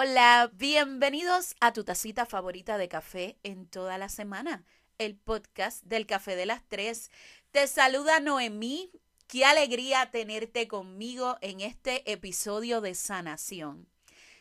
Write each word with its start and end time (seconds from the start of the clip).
Hola, 0.00 0.48
bienvenidos 0.54 1.56
a 1.58 1.72
tu 1.72 1.82
tacita 1.82 2.24
favorita 2.24 2.78
de 2.78 2.88
café 2.88 3.36
en 3.42 3.66
toda 3.66 3.98
la 3.98 4.08
semana, 4.08 4.64
el 4.96 5.16
podcast 5.16 5.82
del 5.82 6.06
Café 6.06 6.36
de 6.36 6.46
las 6.46 6.62
Tres. 6.68 7.10
Te 7.50 7.66
saluda 7.66 8.20
Noemí, 8.20 8.92
qué 9.26 9.44
alegría 9.44 10.08
tenerte 10.12 10.68
conmigo 10.68 11.36
en 11.40 11.60
este 11.60 12.08
episodio 12.12 12.80
de 12.80 12.94
sanación. 12.94 13.88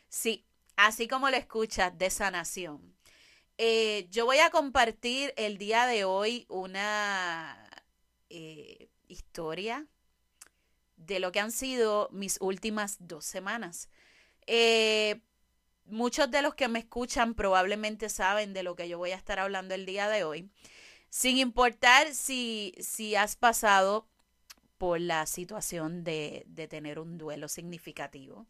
Sí, 0.09 0.45
así 0.75 1.07
como 1.07 1.31
lo 1.31 1.37
escuchas, 1.37 1.97
de 1.97 2.11
sanación. 2.11 2.95
Eh, 3.57 4.07
yo 4.11 4.25
voy 4.25 4.37
a 4.37 4.51
compartir 4.51 5.33
el 5.37 5.57
día 5.57 5.87
de 5.87 6.03
hoy 6.03 6.45
una 6.49 7.67
eh, 8.29 8.89
historia 9.07 9.87
de 10.97 11.19
lo 11.19 11.31
que 11.31 11.39
han 11.39 11.51
sido 11.51 12.09
mis 12.11 12.37
últimas 12.41 12.97
dos 12.99 13.25
semanas. 13.25 13.89
Eh, 14.45 15.19
muchos 15.87 16.29
de 16.31 16.41
los 16.41 16.55
que 16.55 16.67
me 16.67 16.79
escuchan 16.79 17.33
probablemente 17.33 18.09
saben 18.09 18.53
de 18.53 18.63
lo 18.63 18.75
que 18.75 18.87
yo 18.87 18.97
voy 18.97 19.11
a 19.11 19.15
estar 19.15 19.39
hablando 19.39 19.73
el 19.73 19.85
día 19.85 20.07
de 20.09 20.23
hoy, 20.23 20.49
sin 21.09 21.37
importar 21.37 22.13
si, 22.13 22.73
si 22.79 23.15
has 23.15 23.35
pasado 23.35 24.07
por 24.77 24.99
la 25.01 25.25
situación 25.25 26.03
de, 26.03 26.43
de 26.47 26.67
tener 26.67 26.99
un 26.99 27.17
duelo 27.17 27.47
significativo 27.47 28.45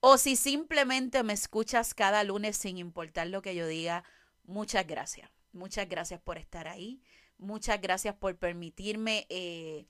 o 0.00 0.16
si 0.16 0.34
simplemente 0.34 1.22
me 1.22 1.34
escuchas 1.34 1.94
cada 1.94 2.24
lunes 2.24 2.56
sin 2.56 2.78
importar 2.78 3.26
lo 3.26 3.42
que 3.42 3.54
yo 3.54 3.66
diga, 3.66 4.02
muchas 4.44 4.86
gracias. 4.86 5.30
Muchas 5.52 5.88
gracias 5.88 6.20
por 6.20 6.38
estar 6.38 6.68
ahí. 6.68 7.02
Muchas 7.36 7.80
gracias 7.80 8.14
por 8.14 8.36
permitirme 8.36 9.26
eh, 9.28 9.86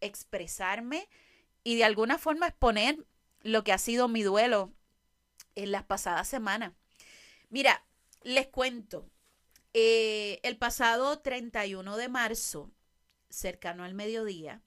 expresarme 0.00 1.08
y 1.64 1.76
de 1.76 1.84
alguna 1.84 2.18
forma 2.18 2.48
exponer 2.48 3.06
lo 3.40 3.64
que 3.64 3.72
ha 3.72 3.78
sido 3.78 4.06
mi 4.06 4.22
duelo 4.22 4.72
en 5.54 5.72
las 5.72 5.84
pasadas 5.84 6.28
semanas. 6.28 6.72
Mira, 7.50 7.84
les 8.22 8.48
cuento, 8.48 9.10
eh, 9.74 10.40
el 10.42 10.56
pasado 10.56 11.20
31 11.20 11.96
de 11.96 12.08
marzo, 12.08 12.70
cercano 13.30 13.84
al 13.84 13.94
mediodía, 13.94 14.62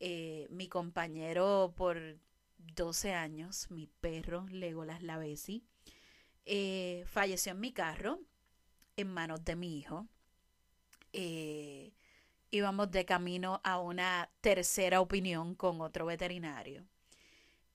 eh, 0.00 0.46
mi 0.50 0.68
compañero 0.68 1.74
por 1.76 2.18
12 2.58 3.14
años, 3.14 3.70
mi 3.70 3.86
perro 3.86 4.46
Legolas 4.48 5.02
Lavesi, 5.02 5.64
eh, 6.44 7.04
falleció 7.06 7.52
en 7.52 7.60
mi 7.60 7.72
carro 7.72 8.20
en 8.96 9.08
manos 9.08 9.44
de 9.44 9.56
mi 9.56 9.78
hijo. 9.78 10.06
íbamos 12.50 12.90
de 12.90 13.04
camino 13.04 13.60
a 13.64 13.78
una 13.80 14.30
tercera 14.40 15.00
opinión 15.00 15.54
con 15.54 15.80
otro 15.80 16.06
veterinario 16.06 16.86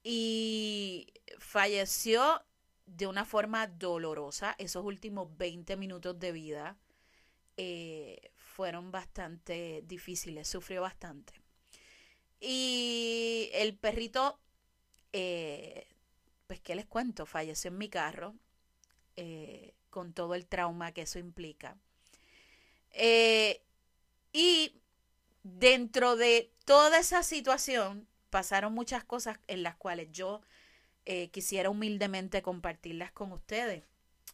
y 0.04 1.14
falleció 1.40 2.44
de 2.86 3.08
una 3.08 3.26
forma 3.26 3.68
dolorosa. 3.68 4.56
Esos 4.58 4.84
últimos 4.86 5.36
20 5.38 5.78
minutos 5.78 6.20
de 6.20 6.32
vida 6.32 6.78
eh, 7.58 8.32
fueron 8.36 8.92
bastante 8.92 9.84
difíciles, 9.86 10.48
sufrió 10.48 10.82
bastante. 10.82 11.34
Y 12.40 13.50
el 13.54 13.76
perrito, 13.78 14.40
eh, 15.14 15.88
pues, 16.48 16.60
¿qué 16.60 16.76
les 16.76 16.86
cuento? 16.86 17.26
Falleció 17.26 17.70
en 17.70 17.78
mi 17.78 17.90
carro 17.90 18.36
eh, 19.16 19.74
con 19.90 20.14
todo 20.14 20.36
el 20.36 20.48
trauma 20.48 20.92
que 20.92 21.04
eso 21.04 21.20
implica. 21.20 21.78
y 24.34 24.82
dentro 25.44 26.16
de 26.16 26.52
toda 26.66 27.00
esa 27.00 27.24
situación, 27.24 28.08
pasaron 28.32 28.74
muchas 28.74 29.04
cosas 29.04 29.38
en 29.48 29.62
las 29.62 29.76
cuales 29.76 30.08
yo 30.12 30.42
eh, 31.06 31.30
quisiera 31.30 31.70
humildemente 31.70 32.42
compartirlas 32.42 33.12
con 33.12 33.32
ustedes. 33.32 33.84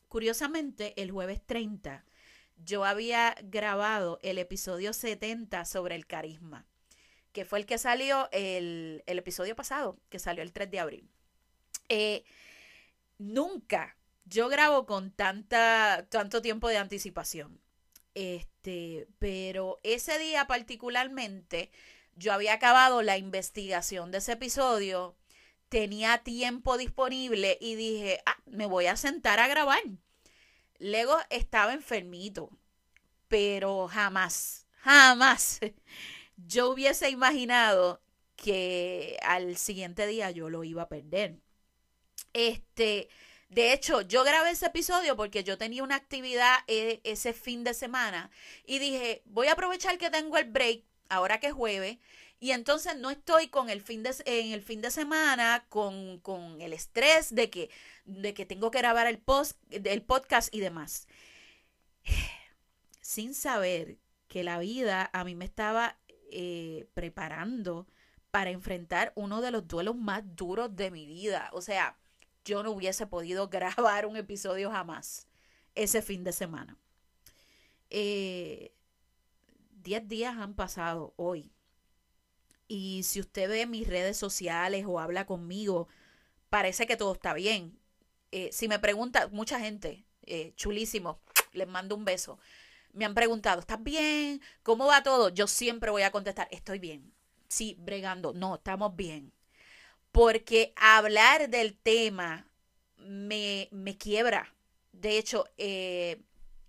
Curiosamente, 0.07 0.93
el 1.01 1.11
jueves 1.11 1.41
30 1.45 2.05
yo 2.63 2.85
había 2.85 3.35
grabado 3.43 4.19
el 4.23 4.37
episodio 4.37 4.93
70 4.93 5.65
sobre 5.65 5.95
el 5.95 6.07
carisma, 6.07 6.65
que 7.31 7.45
fue 7.45 7.59
el 7.59 7.65
que 7.65 7.77
salió 7.77 8.29
el, 8.31 9.03
episodio 9.05 9.55
pasado, 9.55 9.99
que 10.09 10.19
salió 10.19 10.41
el 10.41 10.53
3 10.53 10.71
de 10.71 10.79
abril. 10.79 11.09
Eh, 11.89 12.23
nunca 13.17 13.97
yo 14.25 14.49
grabo 14.49 14.85
con 14.85 15.11
tanta, 15.11 16.07
tanto 16.09 16.41
tiempo 16.41 16.67
de 16.67 16.77
anticipación. 16.77 17.59
Este, 18.13 19.07
pero 19.19 19.79
ese 19.83 20.17
día 20.17 20.47
particularmente 20.47 21.69
yo 22.17 22.33
había 22.33 22.53
acabado 22.53 23.01
la 23.01 23.17
investigación 23.17 24.11
de 24.11 24.17
ese 24.17 24.33
episodio, 24.33 25.15
tenía 25.69 26.19
tiempo 26.19 26.77
disponible 26.77 27.57
y 27.61 27.75
dije, 27.75 28.21
ah, 28.25 28.37
me 28.45 28.65
voy 28.65 28.87
a 28.87 28.97
sentar 28.97 29.39
a 29.39 29.47
grabar. 29.47 29.81
Luego 30.79 31.17
estaba 31.29 31.73
enfermito, 31.73 32.49
pero 33.27 33.87
jamás, 33.87 34.67
jamás 34.81 35.59
yo 36.37 36.69
hubiese 36.69 37.09
imaginado 37.09 38.01
que 38.35 39.17
al 39.23 39.57
siguiente 39.57 40.07
día 40.07 40.31
yo 40.31 40.49
lo 40.49 40.63
iba 40.63 40.83
a 40.83 40.89
perder. 40.89 41.39
Este, 42.33 43.09
de 43.49 43.73
hecho, 43.73 44.01
yo 44.01 44.23
grabé 44.23 44.51
ese 44.51 44.67
episodio 44.67 45.15
porque 45.15 45.43
yo 45.43 45.57
tenía 45.57 45.83
una 45.83 45.95
actividad 45.95 46.57
eh, 46.67 47.01
ese 47.03 47.33
fin 47.33 47.63
de 47.63 47.73
semana 47.73 48.29
y 48.65 48.79
dije, 48.79 49.23
voy 49.25 49.47
a 49.47 49.53
aprovechar 49.53 49.97
que 49.97 50.09
tengo 50.09 50.37
el 50.37 50.45
break 50.45 50.83
ahora 51.09 51.39
que 51.39 51.47
es 51.47 51.53
jueves, 51.53 51.97
y 52.39 52.51
entonces 52.51 52.97
no 52.97 53.09
estoy 53.09 53.47
con 53.47 53.69
el 53.69 53.81
fin 53.81 54.03
de, 54.03 54.15
en 54.25 54.51
el 54.51 54.61
fin 54.61 54.81
de 54.81 54.91
semana 54.91 55.65
con, 55.69 56.19
con 56.19 56.61
el 56.61 56.71
estrés 56.73 57.33
de 57.33 57.49
que, 57.49 57.69
de 58.05 58.33
que 58.33 58.45
tengo 58.45 58.69
que 58.69 58.77
grabar 58.77 59.07
el, 59.07 59.17
post, 59.17 59.57
el 59.71 60.03
podcast 60.03 60.53
y 60.53 60.59
demás. 60.59 61.07
Sin 63.01 63.33
saber 63.33 63.97
que 64.27 64.43
la 64.43 64.59
vida 64.59 65.09
a 65.13 65.23
mí 65.23 65.33
me 65.33 65.45
estaba 65.45 65.97
eh, 66.29 66.87
preparando 66.93 67.87
para 68.29 68.51
enfrentar 68.51 69.13
uno 69.15 69.41
de 69.41 69.51
los 69.51 69.67
duelos 69.67 69.95
más 69.95 70.23
duros 70.35 70.75
de 70.75 70.91
mi 70.91 71.07
vida. 71.07 71.49
O 71.53 71.61
sea, 71.61 71.97
yo 72.45 72.61
no 72.61 72.71
hubiese 72.71 73.07
podido 73.07 73.47
grabar 73.49 74.05
un 74.05 74.15
episodio 74.15 74.69
jamás 74.69 75.27
ese 75.73 76.03
fin 76.03 76.23
de 76.23 76.33
semana. 76.33 76.77
Eh, 77.89 78.73
10 79.87 80.09
días 80.09 80.35
han 80.37 80.53
pasado 80.53 81.13
hoy. 81.15 81.49
Y 82.67 83.03
si 83.03 83.21
usted 83.21 83.47
ve 83.47 83.65
mis 83.65 83.87
redes 83.87 84.17
sociales 84.17 84.83
o 84.85 84.99
habla 84.99 85.25
conmigo, 85.25 85.87
parece 86.49 86.85
que 86.85 86.97
todo 86.97 87.13
está 87.13 87.33
bien. 87.33 87.79
Eh, 88.33 88.49
si 88.51 88.67
me 88.67 88.79
pregunta, 88.79 89.29
mucha 89.31 89.61
gente, 89.61 90.05
eh, 90.25 90.51
chulísimo, 90.57 91.21
les 91.53 91.69
mando 91.69 91.95
un 91.95 92.03
beso. 92.03 92.37
Me 92.91 93.05
han 93.05 93.15
preguntado, 93.15 93.61
¿estás 93.61 93.81
bien? 93.81 94.41
¿Cómo 94.61 94.87
va 94.87 95.03
todo? 95.03 95.29
Yo 95.29 95.47
siempre 95.47 95.89
voy 95.89 96.01
a 96.01 96.11
contestar, 96.11 96.49
estoy 96.51 96.79
bien. 96.79 97.13
Sí, 97.47 97.77
bregando. 97.79 98.33
No, 98.33 98.55
estamos 98.55 98.93
bien. 98.93 99.31
Porque 100.11 100.73
hablar 100.75 101.49
del 101.49 101.77
tema 101.77 102.45
me, 102.97 103.69
me 103.71 103.97
quiebra. 103.97 104.53
De 104.91 105.17
hecho, 105.17 105.45
eh, 105.57 106.21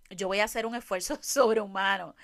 yo 0.09 0.29
voy 0.29 0.39
a 0.39 0.45
hacer 0.45 0.65
un 0.65 0.75
esfuerzo 0.75 1.19
sobrehumano 1.21 2.15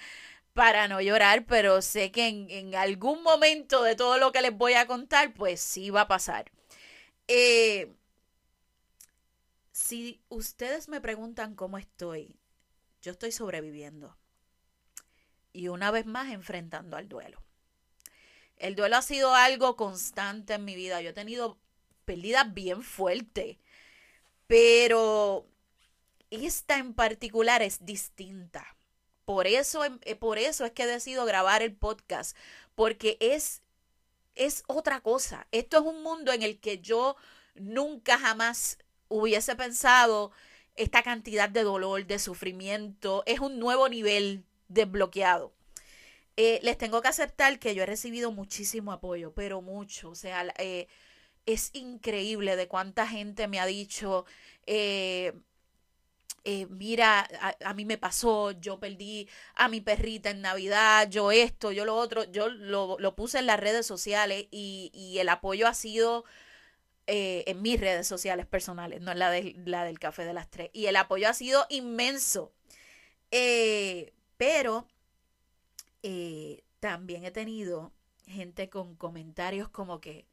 para 0.56 0.88
no 0.88 1.02
llorar, 1.02 1.46
pero 1.46 1.82
sé 1.82 2.12
que 2.12 2.28
en, 2.30 2.76
algún 2.76 3.22
momento 3.24 3.84
de 3.84 3.98
todo 3.98 4.18
lo 4.18 4.32
que 4.32 4.42
les 4.42 4.58
voy 4.58 4.74
a 4.76 4.88
contar, 4.88 5.34
pues 5.34 5.60
sí 5.60 5.90
va 5.90 6.02
a 6.02 6.08
pasar. 6.08 6.50
Eh, 7.28 7.94
si 9.74 10.22
ustedes 10.30 10.88
me 10.88 11.02
preguntan 11.02 11.56
cómo 11.56 11.78
estoy, 11.78 12.40
yo 13.02 13.12
estoy 13.12 13.34
sobreviviendo. 13.34 14.16
Y 15.52 15.68
una 15.68 15.91
vez 15.91 16.06
más 16.06 16.32
enfrentando 16.32 16.96
al 16.96 17.09
duelo. 17.09 17.44
El 18.56 18.76
duelo 18.78 18.96
ha 18.96 19.02
sido 19.02 19.35
algo 19.35 19.76
constante 19.76 20.53
en 20.53 20.64
mi 20.64 20.76
vida. 20.76 21.02
Yo 21.02 21.09
he 21.09 21.14
tenido 21.14 21.58
pérdidas 22.06 22.53
bien 22.53 22.82
fuertes. 22.82 23.58
Pero 24.47 25.50
esta 26.29 26.78
en 26.78 26.94
particular 26.94 27.62
es 27.62 27.85
distinta 27.85 28.75
por 29.26 29.48
eso, 29.48 29.84
em, 29.86 30.00
eh, 30.04 30.16
por 30.16 30.38
eso 30.38 30.66
es 30.66 30.72
que 30.72 30.84
he 30.84 30.88
decidido 30.88 31.26
grabar 31.26 31.62
el 31.62 31.76
podcast, 31.76 32.38
porque 32.76 33.18
es, 33.20 33.62
es 34.36 34.64
otra 34.68 35.02
cosa. 35.02 35.48
Esto 35.52 35.78
es 35.78 35.84
un 35.84 36.04
mundo 36.04 36.32
en 36.34 36.44
el 36.44 36.60
que 36.60 36.80
yo 36.80 37.16
nunca 37.56 38.18
jamás 38.20 38.78
hubiese 39.10 39.56
pensado 39.56 40.32
esta 40.76 41.04
cantidad 41.04 41.50
de 41.50 41.64
dolor, 41.64 42.06
de 42.06 42.20
sufrimiento. 42.20 43.24
Es 43.26 43.40
un 43.40 43.60
nuevo 43.60 43.90
nivel 43.90 44.44
desbloqueado. 44.68 45.54
Eh, 46.38 46.60
les 46.64 46.78
tengo 46.78 47.02
que 47.02 47.08
aceptar 47.08 47.60
que 47.60 47.76
yo 47.76 47.84
he 47.84 47.86
recibido 47.86 48.32
muchísimo 48.32 48.92
apoyo, 48.92 49.34
pero 49.34 49.62
mucho. 49.62 50.10
O 50.10 50.16
sea, 50.16 50.54
eh, 50.58 50.88
es 51.46 51.70
increíble 51.74 52.56
de 52.56 52.68
cuánta 52.68 53.08
gente 53.08 53.48
me 53.48 53.60
ha 53.60 53.66
dicho, 53.66 54.26
eh, 54.66 55.34
mira, 56.70 57.28
a, 57.64 57.74
mí 57.74 57.86
me 57.86 57.97
pasó, 57.97 58.52
yo 58.52 58.80
perdí 58.80 59.28
a 59.56 59.68
mi 59.68 59.82
perrita 59.82 60.30
en 60.30 60.42
Navidad, 60.42 61.09
yo 61.09 61.32
esto, 61.32 61.72
yo 61.72 61.86
lo 61.86 61.96
otro, 61.96 62.24
yo 62.26 62.50
lo, 62.50 63.16
puse 63.16 63.40
en 63.40 63.47
las 63.47 63.59
redes 63.59 63.86
sociales 63.86 64.47
y, 64.52 64.92
y 64.94 65.20
el 65.20 65.30
apoyo 65.30 65.68
ha 65.68 65.74
sido 65.74 66.26
eh, 67.08 67.44
en 67.46 67.62
mis 67.62 67.80
redes 67.80 68.08
sociales 68.08 68.47
personales, 68.47 69.00
no 69.00 69.12
en 69.12 69.20
la, 69.20 69.30
de, 69.30 69.53
la 69.66 69.84
del 69.84 70.00
Café 70.00 70.26
de 70.26 70.34
las 70.34 70.50
Tres. 70.50 70.72
Y 70.74 70.88
el 70.88 70.96
apoyo 70.96 71.30
ha 71.30 71.34
sido 71.34 71.66
inmenso. 71.70 72.52
Eh, 73.30 74.14
pero 74.38 74.88
eh, 76.02 76.64
también 76.80 77.24
he 77.26 77.32
tenido 77.32 77.94
gente 78.26 78.70
con 78.70 78.96
comentarios 78.96 79.70
como 79.70 80.02
que 80.02 80.26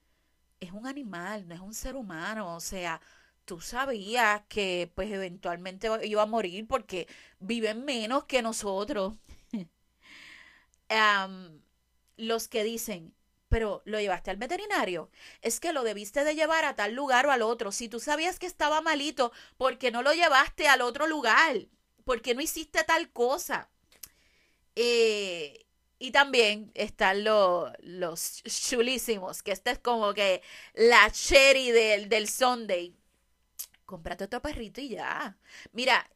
es 0.60 0.72
un 0.72 0.86
animal, 0.86 1.46
no 1.46 1.54
es 1.54 1.60
un 1.60 1.74
ser 1.74 1.94
humano, 1.96 2.54
o 2.56 2.60
sea, 2.60 3.00
tú 3.44 3.60
sabías 3.60 4.42
que 4.48 4.90
pues 4.94 5.10
eventualmente 5.10 5.88
iba 6.04 6.22
a 6.22 6.26
morir 6.26 6.66
porque 6.66 7.08
viven 7.40 7.84
menos 7.84 8.24
que 8.24 8.42
nosotros. 8.42 9.14
los 12.16 12.48
que 12.48 12.64
dicen, 12.64 13.14
pero 13.48 13.82
lo 13.84 14.00
llevaste 14.00 14.30
al 14.30 14.36
veterinario. 14.38 15.10
Es 15.42 15.60
que 15.60 15.72
lo 15.72 15.84
debiste 15.84 16.24
de 16.24 16.34
llevar 16.34 16.64
a 16.64 16.74
tal 16.74 16.94
lugar 16.94 17.26
o 17.26 17.32
al 17.32 17.42
otro. 17.42 17.72
Si 17.72 17.88
tú 17.88 18.00
sabías 18.00 18.38
que 18.38 18.46
estaba 18.46 18.80
malito, 18.80 19.32
¿por 19.58 19.78
qué 19.78 19.90
no 19.90 20.02
lo 20.02 20.12
llevaste 20.14 20.68
al 20.68 20.80
otro 20.80 21.06
lugar? 21.06 21.68
¿Por 22.04 22.22
qué 22.22 22.34
no 22.34 22.40
hiciste 22.40 22.82
tal 22.84 23.10
cosa? 23.10 23.68
Eh, 24.74 25.66
y 25.98 26.10
también 26.12 26.72
están 26.74 27.24
los 27.24 28.42
chulísimos, 28.44 29.42
que 29.42 29.52
este 29.52 29.70
es 29.72 29.78
como 29.78 30.14
que 30.14 30.42
la 30.74 31.10
cherry 31.10 31.70
del, 31.70 32.08
del 32.08 32.28
Sunday. 32.28 32.96
Cómprate 33.92 34.24
otro 34.24 34.40
perrito 34.40 34.80
y 34.80 34.88
ya. 34.88 35.36
Mira, 35.72 36.08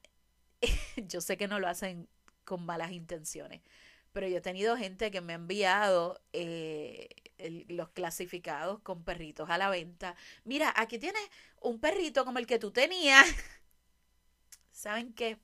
yo 0.96 1.20
sé 1.20 1.36
que 1.36 1.46
no 1.46 1.60
lo 1.60 1.68
hacen 1.68 2.08
con 2.46 2.64
malas 2.64 2.90
intenciones, 2.90 3.60
pero 4.12 4.26
yo 4.26 4.38
he 4.38 4.40
tenido 4.40 4.78
gente 4.78 5.10
que 5.10 5.20
me 5.20 5.34
ha 5.34 5.36
enviado 5.36 6.18
eh, 6.32 7.10
los 7.68 7.90
clasificados 7.90 8.80
con 8.80 9.04
perritos 9.04 9.50
a 9.50 9.58
la 9.58 9.68
venta. 9.68 10.16
Mira, 10.44 10.72
aquí 10.74 10.98
tienes 10.98 11.20
un 11.60 11.78
perrito 11.78 12.24
como 12.24 12.38
el 12.38 12.46
que 12.46 12.58
tú 12.58 12.70
tenías. 12.70 13.26
¿Saben 14.72 15.12
qué? 15.12 15.38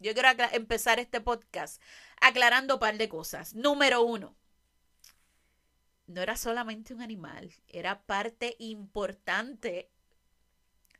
Yo 0.00 0.12
quiero 0.12 0.28
empezar 0.52 0.98
este 0.98 1.22
podcast 1.22 1.80
aclarando 2.20 2.74
un 2.74 2.80
par 2.80 2.98
de 2.98 3.08
cosas. 3.08 3.54
Número 3.54 4.02
uno, 4.02 4.36
no 6.08 6.20
era 6.20 6.36
solamente 6.36 6.92
un 6.92 7.00
animal, 7.00 7.50
era 7.68 8.02
parte 8.02 8.54
importante 8.58 9.88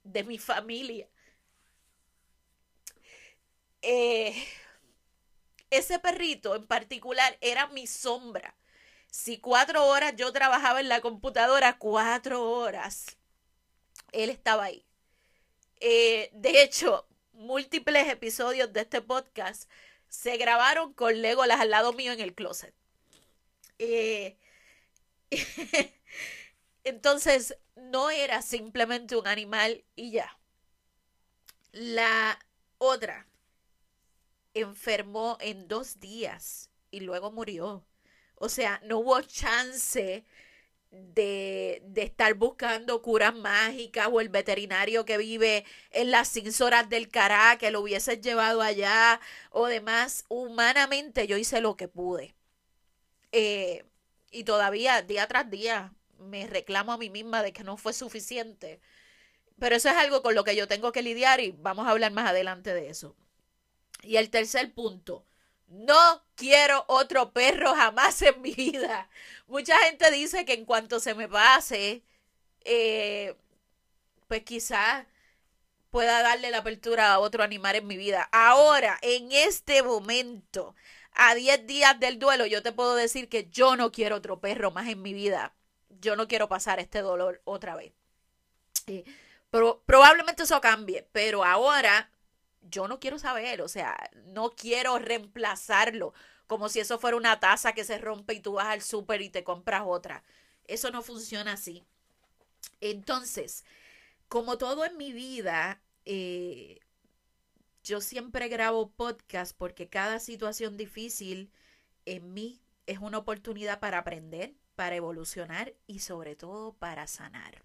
de 0.05 0.25
mi 0.25 0.39
familia. 0.39 1.09
Eh, 3.83 4.35
ese 5.71 5.99
perrito 5.99 6.55
en 6.55 6.67
particular 6.67 7.37
era 7.41 7.69
mi 7.69 7.87
sombra. 7.87 8.57
Si 9.11 9.39
cuatro 9.39 9.87
horas 9.87 10.15
yo 10.17 10.33
trabajaba 10.33 10.81
en 10.81 10.89
la 10.89 11.01
computadora, 11.01 11.79
cuatro 11.79 12.49
horas, 12.51 13.17
él 14.13 14.31
estaba 14.31 14.65
ahí. 14.65 14.85
Eh, 15.81 16.31
de 16.33 16.63
hecho, 16.63 17.07
múltiples 17.33 18.09
episodios 18.09 18.73
de 18.73 18.83
este 18.83 19.01
podcast 19.01 19.71
se 20.09 20.37
grabaron 20.37 20.93
con 20.93 21.23
Legolas 21.23 21.61
al 21.61 21.71
lado 21.71 21.93
mío 21.93 22.13
en 22.13 22.21
el 22.21 22.35
closet. 22.35 22.75
Eh, 23.79 24.37
entonces, 26.91 27.57
no 27.77 28.11
era 28.11 28.43
simplemente 28.43 29.17
un 29.17 29.27
animal 29.27 29.85
y 29.97 30.13
ya. 30.13 30.39
La 31.73 32.39
otra 32.79 33.27
enfermó 34.55 35.39
en 35.41 35.69
dos 35.69 36.01
días 36.01 36.71
y 36.91 37.01
luego 37.01 37.33
murió. 37.33 37.85
O 38.35 38.49
sea, 38.49 38.81
no 38.85 38.99
hubo 38.99 39.21
chance 39.23 40.25
de, 40.91 41.83
de, 41.85 42.03
estar 42.03 42.35
buscando 42.35 43.01
curas 43.03 43.35
mágicas 43.35 44.09
o 44.11 44.21
el 44.21 44.29
veterinario 44.29 45.05
que 45.05 45.19
vive 45.19 45.65
en 45.93 46.11
las 46.11 46.29
cinzoras 46.33 46.89
del 46.89 47.09
Cará 47.09 47.59
que 47.59 47.71
lo 47.71 47.81
hubiese 47.81 48.21
llevado 48.21 48.63
allá 48.63 49.21
o 49.51 49.67
demás. 49.67 50.25
Humanamente 50.29 51.27
yo 51.27 51.37
hice 51.37 51.61
lo 51.61 51.77
que 51.77 51.89
pude. 51.89 52.35
Eh, 53.33 53.85
y 54.31 54.45
todavía, 54.45 55.03
día 55.03 55.27
tras 55.29 55.51
día, 55.51 55.93
me 56.21 56.47
reclamo 56.47 56.93
a 56.93 56.99
mí 56.99 57.11
misma 57.11 57.43
de 57.43 57.53
que 57.53 57.65
no 57.65 57.77
fue 57.77 57.93
suficiente. 57.93 58.81
Pero 59.59 59.77
eso 59.77 59.89
es 59.91 59.97
algo 59.97 60.23
con 60.23 60.35
lo 60.35 60.45
que 60.45 60.57
yo 60.57 60.69
tengo 60.69 60.93
que 60.93 61.03
lidiar 61.03 61.41
y 61.41 61.53
vamos 61.53 61.87
a 61.87 61.91
hablar 61.91 62.13
más 62.13 62.29
adelante 62.31 62.75
de 62.75 62.91
eso. 62.91 63.17
Y 64.03 64.17
el 64.17 64.31
tercer 64.31 64.73
punto, 64.75 65.27
no 65.69 66.25
quiero 66.35 66.85
otro 66.89 67.33
perro 67.33 67.75
jamás 67.75 68.23
en 68.23 68.41
mi 68.43 68.53
vida. 68.55 69.09
Mucha 69.47 69.79
gente 69.81 70.11
dice 70.11 70.45
que 70.45 70.55
en 70.55 70.65
cuanto 70.65 71.01
se 71.01 71.15
me 71.15 71.29
pase, 71.29 72.03
eh, 72.65 73.37
pues 74.29 74.43
quizás 74.45 75.07
pueda 75.91 76.23
darle 76.23 76.51
la 76.51 76.59
apertura 76.59 77.13
a 77.13 77.19
otro 77.19 77.43
animal 77.43 77.77
en 77.77 77.87
mi 77.87 77.97
vida. 77.97 78.29
Ahora, 78.33 78.99
en 79.03 79.33
este 79.33 79.83
momento, 79.83 80.75
a 81.13 81.35
10 81.35 81.67
días 81.67 81.99
del 82.01 82.19
duelo, 82.19 82.47
yo 82.47 82.63
te 82.63 82.73
puedo 82.73 82.95
decir 82.95 83.29
que 83.29 83.49
yo 83.51 83.77
no 83.77 83.93
quiero 83.93 84.17
otro 84.17 84.41
perro 84.41 84.71
más 84.71 84.89
en 84.89 85.03
mi 85.03 85.13
vida. 85.15 85.55
Yo 85.91 86.17
no 86.17 86.29
quiero 86.29 86.49
pasar 86.49 86.79
este 86.81 87.03
dolor 87.03 87.43
otra 87.45 87.77
vez. 87.77 87.93
Eh, 88.87 89.05
probablemente 89.87 90.45
eso 90.45 90.61
cambie, 90.61 91.07
pero 91.13 91.45
ahora 91.45 92.11
yo 92.63 92.89
no 92.89 93.01
quiero 93.01 93.19
saber, 93.19 93.63
o 93.63 93.69
sea, 93.69 93.97
no 94.27 94.51
quiero 94.51 94.99
reemplazarlo 94.99 96.15
como 96.47 96.69
si 96.69 96.81
eso 96.81 96.99
fuera 96.99 97.17
una 97.17 97.39
taza 97.39 97.75
que 97.75 97.85
se 97.85 97.99
rompe 97.99 98.35
y 98.35 98.41
tú 98.41 98.55
vas 98.55 98.67
al 98.67 98.83
súper 98.83 99.23
y 99.23 99.31
te 99.31 99.45
compras 99.45 99.83
otra. 99.87 100.25
Eso 100.67 100.91
no 100.91 101.01
funciona 101.01 101.53
así. 101.53 101.85
Entonces, 102.81 103.65
como 104.29 104.59
todo 104.59 104.85
en 104.85 104.97
mi 104.97 105.13
vida, 105.13 105.81
eh, 106.07 106.81
yo 107.85 108.01
siempre 108.01 108.49
grabo 108.49 108.91
podcast 108.91 109.57
porque 109.57 109.89
cada 109.89 110.19
situación 110.19 110.77
difícil 110.77 111.53
en 112.05 112.35
mí 112.35 112.61
es 112.87 112.99
una 112.99 113.19
oportunidad 113.19 113.79
para 113.79 113.99
aprender, 113.99 114.55
para 114.81 114.97
evolucionar 114.97 115.75
y 115.87 115.99
sobre 115.99 116.37
todo 116.37 116.73
para 116.73 117.07
sanar. 117.07 117.63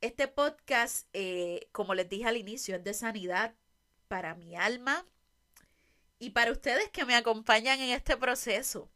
Este 0.00 0.28
podcast, 0.28 1.08
eh, 1.12 1.66
como 1.72 1.92
les 1.96 2.08
dije 2.08 2.24
al 2.26 2.36
inicio, 2.36 2.76
es 2.76 2.84
de 2.84 2.94
sanidad 2.94 3.56
para 4.06 4.36
mi 4.36 4.54
alma 4.54 5.04
y 6.20 6.30
para 6.30 6.52
ustedes 6.52 6.88
que 6.90 7.04
me 7.04 7.16
acompañan 7.16 7.80
en 7.80 7.90
este 7.90 8.16
proceso. 8.16 8.88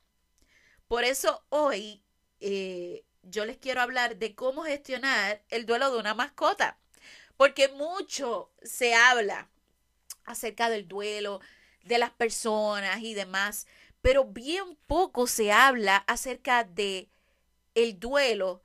Por 0.87 1.03
eso 1.03 1.45
hoy 1.49 2.05
eh, 2.39 3.05
yo 3.23 3.47
les 3.47 3.59
quiero 3.59 3.81
hablar 3.81 4.17
de 4.19 4.37
cómo 4.37 4.63
gestionar 4.63 5.43
el 5.49 5.67
duelo 5.67 5.91
de 5.91 5.99
una 5.99 6.15
mascota, 6.15 6.79
porque 7.37 7.67
mucho 7.67 8.53
se 8.63 8.95
habla 8.95 9.49
acerca 10.25 10.71
del 10.71 10.87
duelo 10.87 11.41
de 11.83 11.99
las 11.99 12.13
personas 12.13 13.01
y 13.01 13.15
demás, 13.15 13.67
pero 14.03 14.25
bien 14.25 14.77
poco 14.87 15.27
se 15.27 15.53
habla 15.53 15.97
acerca 15.97 16.65
de 16.65 17.09
el 17.75 17.99
duelo 17.99 18.61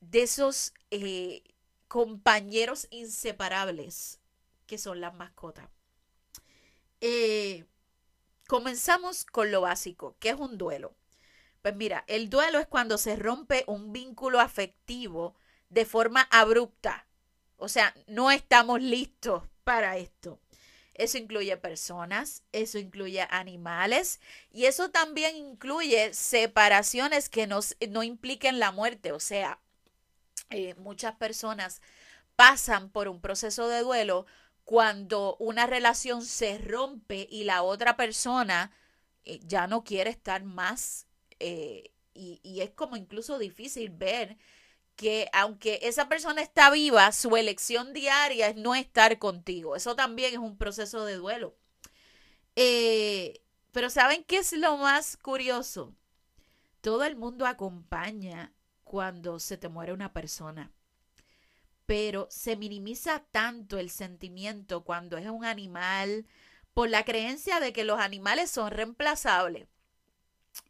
de 0.00 0.22
esos 0.22 0.74
eh, 0.90 1.42
compañeros 1.88 2.88
inseparables 2.90 4.20
que 4.66 4.78
son 4.78 5.00
las 5.00 5.14
mascotas. 5.14 5.68
Eh, 7.00 7.64
comenzamos 8.48 9.24
con 9.24 9.50
lo 9.50 9.60
básico, 9.62 10.16
que 10.18 10.30
es 10.30 10.36
un 10.36 10.58
duelo. 10.58 10.94
Pues 11.62 11.76
mira, 11.76 12.04
el 12.08 12.28
duelo 12.28 12.58
es 12.58 12.66
cuando 12.66 12.98
se 12.98 13.16
rompe 13.16 13.64
un 13.66 13.92
vínculo 13.92 14.40
afectivo 14.40 15.36
de 15.68 15.84
forma 15.84 16.22
abrupta. 16.30 17.06
O 17.56 17.68
sea, 17.68 17.94
no 18.06 18.30
estamos 18.30 18.80
listos 18.82 19.44
para 19.62 19.96
esto. 19.96 20.40
Eso 20.94 21.18
incluye 21.18 21.56
personas, 21.56 22.42
eso 22.52 22.78
incluye 22.78 23.26
animales 23.30 24.20
y 24.50 24.66
eso 24.66 24.90
también 24.90 25.36
incluye 25.36 26.12
separaciones 26.12 27.28
que 27.28 27.46
no 27.46 28.02
impliquen 28.02 28.58
la 28.58 28.72
muerte. 28.72 29.12
O 29.12 29.20
sea, 29.20 29.58
eh, 30.50 30.74
muchas 30.76 31.14
personas 31.16 31.80
pasan 32.36 32.90
por 32.90 33.08
un 33.08 33.20
proceso 33.20 33.68
de 33.68 33.80
duelo 33.80 34.26
cuando 34.64 35.36
una 35.38 35.66
relación 35.66 36.22
se 36.22 36.58
rompe 36.58 37.26
y 37.30 37.44
la 37.44 37.62
otra 37.62 37.96
persona 37.96 38.70
eh, 39.24 39.40
ya 39.44 39.66
no 39.66 39.82
quiere 39.84 40.10
estar 40.10 40.44
más 40.44 41.06
eh, 41.40 41.90
y, 42.14 42.40
y, 42.42 42.60
es 42.60 42.70
como 42.70 42.96
incluso 42.96 43.38
difícil 43.38 43.90
ver 43.90 44.36
que 44.96 45.28
aunque 45.32 45.80
esa 45.82 46.08
persona 46.08 46.42
está 46.42 46.70
viva, 46.70 47.10
su 47.12 47.36
elección 47.36 47.92
diaria 47.92 48.48
es 48.48 48.56
no 48.56 48.74
estar 48.74 49.18
contigo. 49.18 49.76
Eso 49.76 49.96
también 49.96 50.32
es 50.32 50.38
un 50.38 50.56
proceso 50.56 51.04
de 51.04 51.16
duelo. 51.16 51.56
Eh, 52.56 53.42
pero 53.72 53.90
¿saben 53.90 54.24
qué 54.24 54.38
es 54.38 54.52
lo 54.52 54.76
más 54.76 55.16
curioso? 55.16 55.94
Todo 56.80 57.04
el 57.04 57.16
mundo 57.16 57.46
acompaña 57.46 58.52
cuando 58.84 59.38
se 59.40 59.56
te 59.56 59.68
muere 59.68 59.92
una 59.92 60.12
persona 60.12 60.72
pero 61.86 62.26
se 62.30 62.56
minimiza 62.56 63.20
tanto 63.30 63.78
el 63.78 63.90
sentimiento 63.90 64.82
cuando 64.82 65.18
es 65.18 65.26
un 65.26 65.44
animal 65.44 66.26
por 66.72 66.88
la 66.88 67.04
creencia 67.04 67.60
de 67.60 67.74
que 67.74 67.84
los 67.84 68.00
animales 68.00 68.50
son 68.50 68.70
reemplazables. 68.70 69.68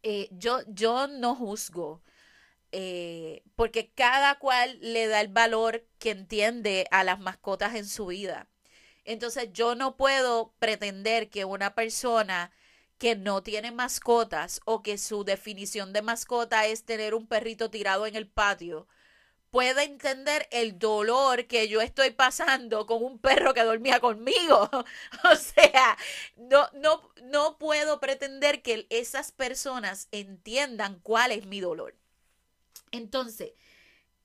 Eh, 0.01 0.27
yo, 0.31 0.59
yo 0.67 1.07
no 1.07 1.33
juzgo 1.33 2.01
eh, 2.73 3.43
porque 3.55 3.91
cada 3.93 4.39
cual 4.39 4.77
le 4.81 5.07
da 5.07 5.21
el 5.21 5.29
valor 5.29 5.85
que 5.99 6.11
entiende 6.11 6.87
a 6.91 7.03
las 7.03 7.19
mascotas 7.19 7.75
en 7.75 7.87
su 7.87 8.07
vida. 8.07 8.49
Entonces 9.05 9.49
yo 9.53 9.75
no 9.75 9.95
puedo 9.97 10.53
pretender 10.59 11.29
que 11.29 11.45
una 11.45 11.75
persona 11.75 12.51
que 12.97 13.15
no 13.15 13.43
tiene 13.43 13.71
mascotas 13.71 14.61
o 14.65 14.81
que 14.83 14.97
su 14.97 15.23
definición 15.23 15.93
de 15.93 16.01
mascota 16.01 16.65
es 16.67 16.85
tener 16.85 17.13
un 17.13 17.27
perrito 17.27 17.69
tirado 17.69 18.07
en 18.07 18.15
el 18.15 18.27
patio, 18.27 18.87
pueda 19.51 19.83
entender 19.83 20.47
el 20.51 20.79
dolor 20.79 21.45
que 21.47 21.67
yo 21.67 21.81
estoy 21.81 22.11
pasando 22.11 22.87
con 22.87 23.03
un 23.03 23.19
perro 23.19 23.53
que 23.53 23.63
dormía 23.63 23.99
conmigo. 23.99 24.69
o 25.31 25.35
sea, 25.35 25.97
no, 26.37 26.69
no, 26.73 27.11
no 27.23 27.57
puedo 27.59 27.99
pretender 27.99 28.63
que 28.63 28.87
esas 28.89 29.31
personas 29.31 30.07
entiendan 30.11 30.99
cuál 31.01 31.31
es 31.31 31.45
mi 31.45 31.59
dolor. 31.61 31.95
Entonces, 32.91 33.53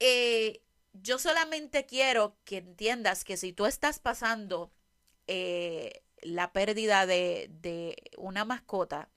eh, 0.01 0.63
yo 0.93 1.19
solamente 1.19 1.87
quiero 1.87 2.37
que 2.45 2.59
entiendas 2.59 3.25
que 3.25 3.37
si 3.37 3.53
tú 3.53 3.67
estás 3.67 3.99
pasando 3.99 4.73
eh, 5.27 6.03
la 6.23 6.53
pérdida 6.53 7.07
de, 7.07 7.49
de 7.51 7.97
una 8.17 8.45
mascota, 8.45 9.09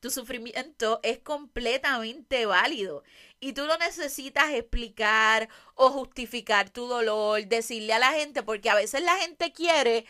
tu 0.00 0.10
sufrimiento 0.10 1.00
es 1.02 1.18
completamente 1.18 2.46
válido 2.46 3.02
y 3.40 3.52
tú 3.52 3.66
no 3.66 3.76
necesitas 3.78 4.52
explicar 4.52 5.48
o 5.74 5.90
justificar 5.90 6.70
tu 6.70 6.86
dolor, 6.86 7.46
decirle 7.46 7.92
a 7.94 7.98
la 7.98 8.12
gente, 8.12 8.42
porque 8.42 8.70
a 8.70 8.74
veces 8.74 9.02
la 9.02 9.16
gente 9.16 9.52
quiere 9.52 10.06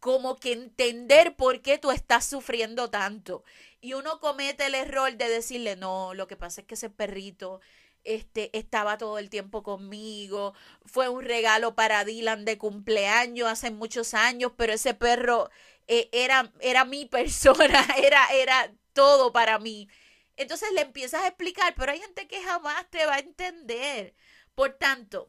como 0.00 0.36
que 0.36 0.52
entender 0.52 1.34
por 1.36 1.62
qué 1.62 1.78
tú 1.78 1.90
estás 1.90 2.24
sufriendo 2.24 2.90
tanto. 2.90 3.44
Y 3.80 3.94
uno 3.94 4.20
comete 4.20 4.66
el 4.66 4.74
error 4.74 5.16
de 5.16 5.28
decirle, 5.28 5.76
no, 5.76 6.14
lo 6.14 6.26
que 6.28 6.36
pasa 6.36 6.60
es 6.60 6.66
que 6.66 6.74
ese 6.74 6.90
perrito 6.90 7.60
este, 8.08 8.56
estaba 8.56 8.96
todo 8.98 9.18
el 9.18 9.28
tiempo 9.30 9.62
conmigo, 9.62 10.54
fue 10.86 11.08
un 11.10 11.22
regalo 11.22 11.74
para 11.74 12.04
Dylan 12.04 12.44
de 12.46 12.56
cumpleaños 12.56 13.48
hace 13.48 13.70
muchos 13.70 14.14
años, 14.14 14.52
pero 14.56 14.72
ese 14.72 14.94
perro 14.94 15.50
eh, 15.88 16.08
era, 16.12 16.52
era 16.60 16.84
mi 16.84 17.04
persona, 17.18 17.86
era, 17.98 18.26
era 18.32 18.72
todo 18.94 19.32
para 19.32 19.58
mí. 19.58 19.88
Entonces 20.36 20.72
le 20.72 20.82
empiezas 20.82 21.22
a 21.22 21.28
explicar, 21.28 21.74
pero 21.76 21.92
hay 21.92 22.00
gente 22.00 22.26
que 22.28 22.42
jamás 22.42 22.88
te 22.90 23.04
va 23.04 23.16
a 23.16 23.18
entender. 23.18 24.14
Por 24.54 24.72
tanto, 24.74 25.28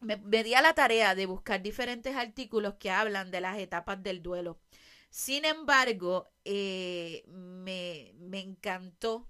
me, 0.00 0.16
di 0.16 0.54
a 0.54 0.62
la 0.62 0.74
tarea 0.74 1.14
de 1.14 1.26
buscar 1.26 1.62
diferentes 1.62 2.14
artículos 2.14 2.74
que 2.74 2.90
hablan 2.90 3.30
de 3.30 3.40
las 3.40 3.58
etapas 3.58 4.02
del 4.02 4.22
duelo. 4.22 4.60
Sin 5.10 5.44
embargo, 5.44 6.28
eh, 6.44 7.24
me, 7.28 8.12
me, 8.18 8.40
encantó 8.40 9.28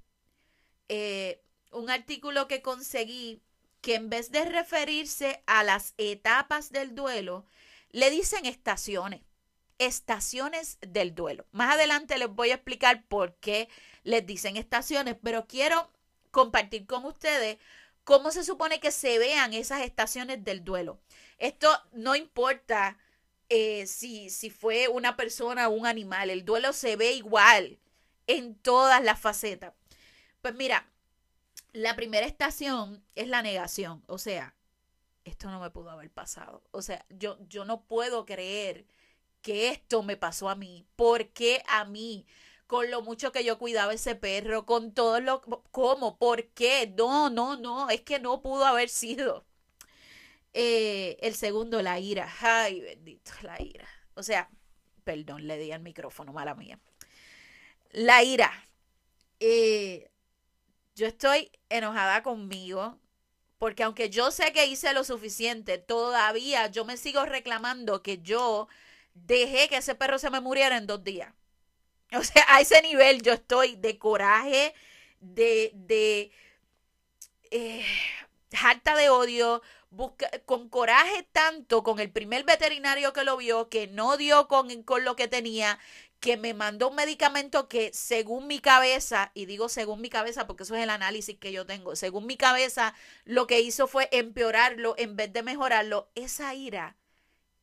eh, 0.88 1.42
un 1.72 1.90
artículo 1.90 2.48
que 2.48 2.62
conseguí 2.62 3.40
que 3.80 3.94
en 3.94 4.10
vez 4.10 4.30
de 4.30 4.44
referirse 4.44 5.42
a 5.46 5.62
las 5.62 5.94
etapas 5.98 6.70
del 6.70 6.94
duelo, 6.94 7.44
le 7.90 8.10
dicen 8.10 8.46
estaciones, 8.46 9.22
estaciones 9.78 10.78
del 10.80 11.14
duelo. 11.14 11.46
Más 11.52 11.74
adelante 11.74 12.18
les 12.18 12.28
voy 12.28 12.50
a 12.50 12.56
explicar 12.56 13.04
por 13.06 13.34
qué 13.36 13.68
les 14.02 14.26
dicen 14.26 14.56
estaciones, 14.56 15.16
pero 15.22 15.46
quiero 15.46 15.90
compartir 16.30 16.86
con 16.86 17.04
ustedes 17.04 17.58
cómo 18.04 18.30
se 18.30 18.44
supone 18.44 18.80
que 18.80 18.90
se 18.90 19.18
vean 19.18 19.52
esas 19.52 19.82
estaciones 19.82 20.44
del 20.44 20.64
duelo. 20.64 20.98
Esto 21.38 21.68
no 21.92 22.16
importa 22.16 22.98
eh, 23.48 23.86
si, 23.86 24.30
si 24.30 24.50
fue 24.50 24.88
una 24.88 25.16
persona 25.16 25.68
o 25.68 25.72
un 25.72 25.86
animal, 25.86 26.30
el 26.30 26.44
duelo 26.44 26.72
se 26.72 26.96
ve 26.96 27.12
igual 27.12 27.78
en 28.26 28.54
todas 28.56 29.02
las 29.02 29.20
facetas. 29.20 29.72
Pues 30.42 30.54
mira, 30.54 30.86
la 31.78 31.94
primera 31.94 32.26
estación 32.26 33.04
es 33.14 33.28
la 33.28 33.40
negación, 33.40 34.02
o 34.06 34.18
sea, 34.18 34.54
esto 35.24 35.48
no 35.50 35.60
me 35.60 35.70
pudo 35.70 35.90
haber 35.90 36.10
pasado. 36.10 36.62
O 36.72 36.82
sea, 36.82 37.04
yo, 37.08 37.38
yo 37.48 37.64
no 37.64 37.82
puedo 37.82 38.26
creer 38.26 38.86
que 39.42 39.68
esto 39.68 40.02
me 40.02 40.16
pasó 40.16 40.48
a 40.48 40.56
mí. 40.56 40.86
¿Por 40.96 41.28
qué 41.28 41.62
a 41.68 41.84
mí? 41.84 42.26
Con 42.66 42.90
lo 42.90 43.02
mucho 43.02 43.30
que 43.32 43.44
yo 43.44 43.58
cuidaba 43.58 43.94
ese 43.94 44.14
perro, 44.14 44.66
con 44.66 44.92
todo 44.92 45.20
lo... 45.20 45.40
¿Cómo? 45.70 46.18
¿Por 46.18 46.48
qué? 46.48 46.92
No, 46.96 47.30
no, 47.30 47.56
no, 47.56 47.90
es 47.90 48.00
que 48.02 48.18
no 48.18 48.42
pudo 48.42 48.64
haber 48.66 48.88
sido. 48.88 49.44
Eh, 50.54 51.16
el 51.20 51.34
segundo, 51.34 51.80
la 51.82 52.00
ira. 52.00 52.28
Ay, 52.40 52.80
bendito, 52.80 53.32
la 53.42 53.62
ira. 53.62 53.88
O 54.14 54.22
sea, 54.22 54.50
perdón, 55.04 55.46
le 55.46 55.58
di 55.58 55.70
al 55.72 55.80
micrófono, 55.80 56.32
mala 56.32 56.54
mía. 56.54 56.80
La 57.92 58.22
ira. 58.24 58.50
Eh, 59.40 60.10
yo 60.98 61.06
estoy 61.06 61.50
enojada 61.70 62.22
conmigo 62.24 62.98
porque 63.58 63.84
aunque 63.84 64.10
yo 64.10 64.30
sé 64.32 64.52
que 64.52 64.66
hice 64.66 64.92
lo 64.94 65.04
suficiente, 65.04 65.78
todavía 65.78 66.68
yo 66.68 66.84
me 66.84 66.96
sigo 66.96 67.24
reclamando 67.26 68.02
que 68.02 68.18
yo 68.18 68.68
dejé 69.14 69.68
que 69.68 69.78
ese 69.78 69.94
perro 69.94 70.18
se 70.18 70.30
me 70.30 70.40
muriera 70.40 70.76
en 70.76 70.86
dos 70.86 71.04
días. 71.04 71.32
O 72.12 72.24
sea, 72.24 72.44
a 72.48 72.60
ese 72.60 72.82
nivel 72.82 73.22
yo 73.22 73.34
estoy 73.34 73.76
de 73.76 73.98
coraje, 73.98 74.74
de, 75.20 75.72
de 75.74 76.32
eh, 77.50 77.84
harta 78.62 78.94
de 78.96 79.10
odio, 79.10 79.62
con 80.44 80.68
coraje 80.68 81.26
tanto 81.32 81.82
con 81.82 81.98
el 81.98 82.10
primer 82.10 82.44
veterinario 82.44 83.12
que 83.12 83.24
lo 83.24 83.36
vio, 83.38 83.68
que 83.70 83.86
no 83.86 84.16
dio 84.16 84.46
con, 84.48 84.82
con 84.82 85.04
lo 85.04 85.16
que 85.16 85.28
tenía, 85.28 85.78
que 86.20 86.36
me 86.36 86.54
mandó 86.54 86.88
un 86.88 86.96
medicamento 86.96 87.68
que 87.68 87.92
según 87.92 88.46
mi 88.46 88.60
cabeza, 88.60 89.30
y 89.34 89.46
digo 89.46 89.68
según 89.68 90.00
mi 90.00 90.10
cabeza 90.10 90.46
porque 90.46 90.64
eso 90.64 90.74
es 90.74 90.82
el 90.82 90.90
análisis 90.90 91.38
que 91.38 91.52
yo 91.52 91.66
tengo, 91.66 91.94
según 91.96 92.26
mi 92.26 92.36
cabeza 92.36 92.94
lo 93.24 93.46
que 93.46 93.60
hizo 93.60 93.86
fue 93.86 94.08
empeorarlo 94.12 94.94
en 94.98 95.16
vez 95.16 95.32
de 95.32 95.42
mejorarlo, 95.42 96.10
esa 96.14 96.54
ira, 96.54 96.96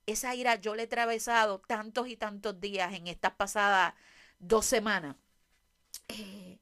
esa 0.05 0.35
ira 0.35 0.55
yo 0.55 0.75
le 0.75 0.83
he 0.83 0.85
atravesado 0.85 1.59
tantos 1.59 2.07
y 2.07 2.15
tantos 2.17 2.59
días 2.61 2.93
en 2.93 3.07
estas 3.07 3.33
pasadas 3.33 3.93
dos 4.39 4.65
semanas. 4.65 5.15
Eh, 6.09 6.59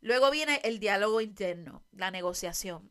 luego 0.00 0.30
viene 0.30 0.60
el 0.64 0.78
diálogo 0.78 1.20
interno, 1.20 1.82
la 1.92 2.10
negociación. 2.10 2.90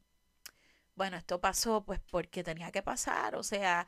Bueno, 0.95 1.17
esto 1.17 1.41
pasó 1.41 1.83
pues 1.85 1.99
porque 2.11 2.43
tenía 2.43 2.71
que 2.71 2.83
pasar, 2.83 3.35
o 3.35 3.43
sea, 3.43 3.87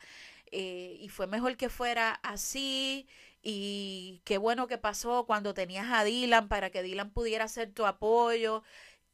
eh, 0.50 0.96
y 1.00 1.08
fue 1.08 1.26
mejor 1.26 1.56
que 1.56 1.68
fuera 1.68 2.12
así 2.22 3.08
y 3.48 4.22
qué 4.24 4.38
bueno 4.38 4.66
que 4.66 4.76
pasó 4.76 5.24
cuando 5.24 5.54
tenías 5.54 5.86
a 5.92 6.02
Dylan 6.02 6.48
para 6.48 6.70
que 6.70 6.82
Dylan 6.82 7.10
pudiera 7.10 7.46
ser 7.46 7.70
tu 7.70 7.86
apoyo, 7.86 8.64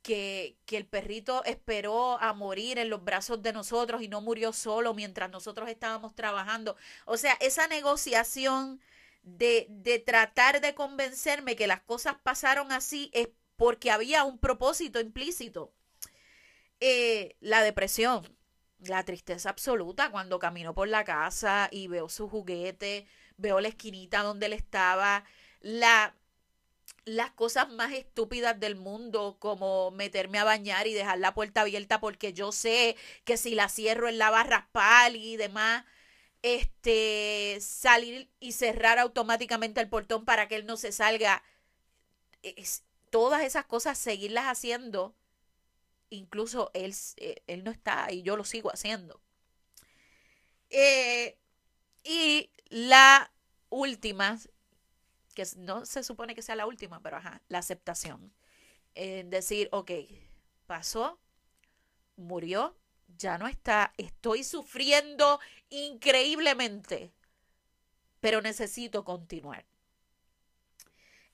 que, 0.01 0.57
que, 0.65 0.79
el 0.79 0.87
perrito 0.87 1.45
esperó 1.45 2.19
a 2.19 2.33
morir 2.33 2.79
en 2.79 2.89
los 2.89 3.05
brazos 3.05 3.43
de 3.43 3.53
nosotros 3.53 4.01
y 4.01 4.09
no 4.09 4.23
murió 4.23 4.55
solo 4.55 4.95
mientras 4.95 5.31
nosotros 5.31 5.69
estábamos 5.69 6.15
trabajando. 6.15 6.77
O 7.05 7.19
sea, 7.19 7.35
esa 7.41 7.69
negociación 7.69 8.81
de, 9.23 9.67
de 9.69 9.99
tratar 9.99 10.63
de 10.63 10.75
convencerme 10.75 11.55
que 11.55 11.67
las 11.67 11.83
cosas 11.83 12.17
pasaron 12.23 12.73
así 12.73 13.11
es 13.13 13.29
porque 13.57 13.91
había 13.91 14.25
un 14.25 14.39
propósito 14.39 14.99
implícito. 14.99 15.75
Eh, 16.81 17.37
la 17.41 17.63
depresión, 17.63 18.35
la 18.79 19.05
tristeza 19.05 19.51
absoluta 19.51 20.11
cuando 20.11 20.39
camino 20.39 20.75
por 20.75 20.89
la 20.89 21.05
casa 21.05 21.69
y 21.71 21.87
veo 21.89 22.09
su 22.09 22.31
juguete 22.31 23.07
veo 23.37 23.61
la 23.61 23.69
esquinita 23.69 24.23
donde 24.23 24.47
él 24.47 24.53
estaba, 24.53 25.25
la, 25.61 26.15
las 27.05 27.31
cosas 27.33 27.69
más 27.71 27.93
estúpidas 27.93 28.59
del 28.61 28.77
mundo, 28.77 29.37
como 29.41 29.91
meterme 29.91 30.39
a 30.39 30.45
bañar 30.45 30.87
y 30.87 30.95
dejar 30.95 31.19
la 31.19 31.35
puerta 31.35 31.63
abierta 31.63 32.01
porque 32.01 32.33
yo 32.33 32.53
sé 32.53 32.97
que 33.25 33.37
si 33.37 33.55
la 33.55 33.69
cierro 33.69 34.09
él 34.09 34.19
la 34.19 34.31
va 34.31 34.41
a 34.41 34.45
raspar 34.45 35.15
y 35.17 35.37
demás. 35.37 35.85
Este, 36.43 37.59
salir 37.61 38.29
y 38.41 38.53
cerrar 38.53 38.99
automáticamente 38.99 39.81
el 39.81 39.89
portón 39.89 40.25
para 40.25 40.49
que 40.49 40.57
él 40.57 40.67
no 40.67 40.77
se 40.77 40.93
salga. 40.93 41.43
Es, 42.43 42.85
todas 43.11 43.43
esas 43.43 43.65
cosas, 43.67 43.99
seguirlas 43.99 44.47
haciendo. 44.47 45.15
Incluso 46.11 46.71
él, 46.75 46.95
eh, 47.19 47.43
él 47.47 47.65
no 47.65 47.71
está 47.71 48.13
y 48.13 48.23
yo 48.23 48.37
lo 48.37 48.45
sigo 48.45 48.71
haciendo. 48.73 49.21
Eh, 50.71 51.39
y 52.05 52.51
la 52.69 53.33
última, 53.69 54.39
que 55.35 55.45
no 55.57 55.87
se 55.87 56.03
supone 56.03 56.35
que 56.35 56.43
sea 56.43 56.57
la 56.57 56.67
última, 56.67 57.01
pero 57.01 57.17
ajá, 57.17 57.43
la 57.49 57.59
aceptación. 57.59 58.33
En 58.95 59.31
decir, 59.31 59.69
ok, 59.73 59.91
pasó, 60.67 61.19
murió, 62.17 62.77
ya 63.17 63.39
no 63.39 63.47
está, 63.47 63.93
estoy 63.97 64.45
sufriendo 64.45 65.41
increíblemente, 65.71 67.13
pero 68.21 68.43
necesito 68.43 69.05
continuar. 69.05 69.65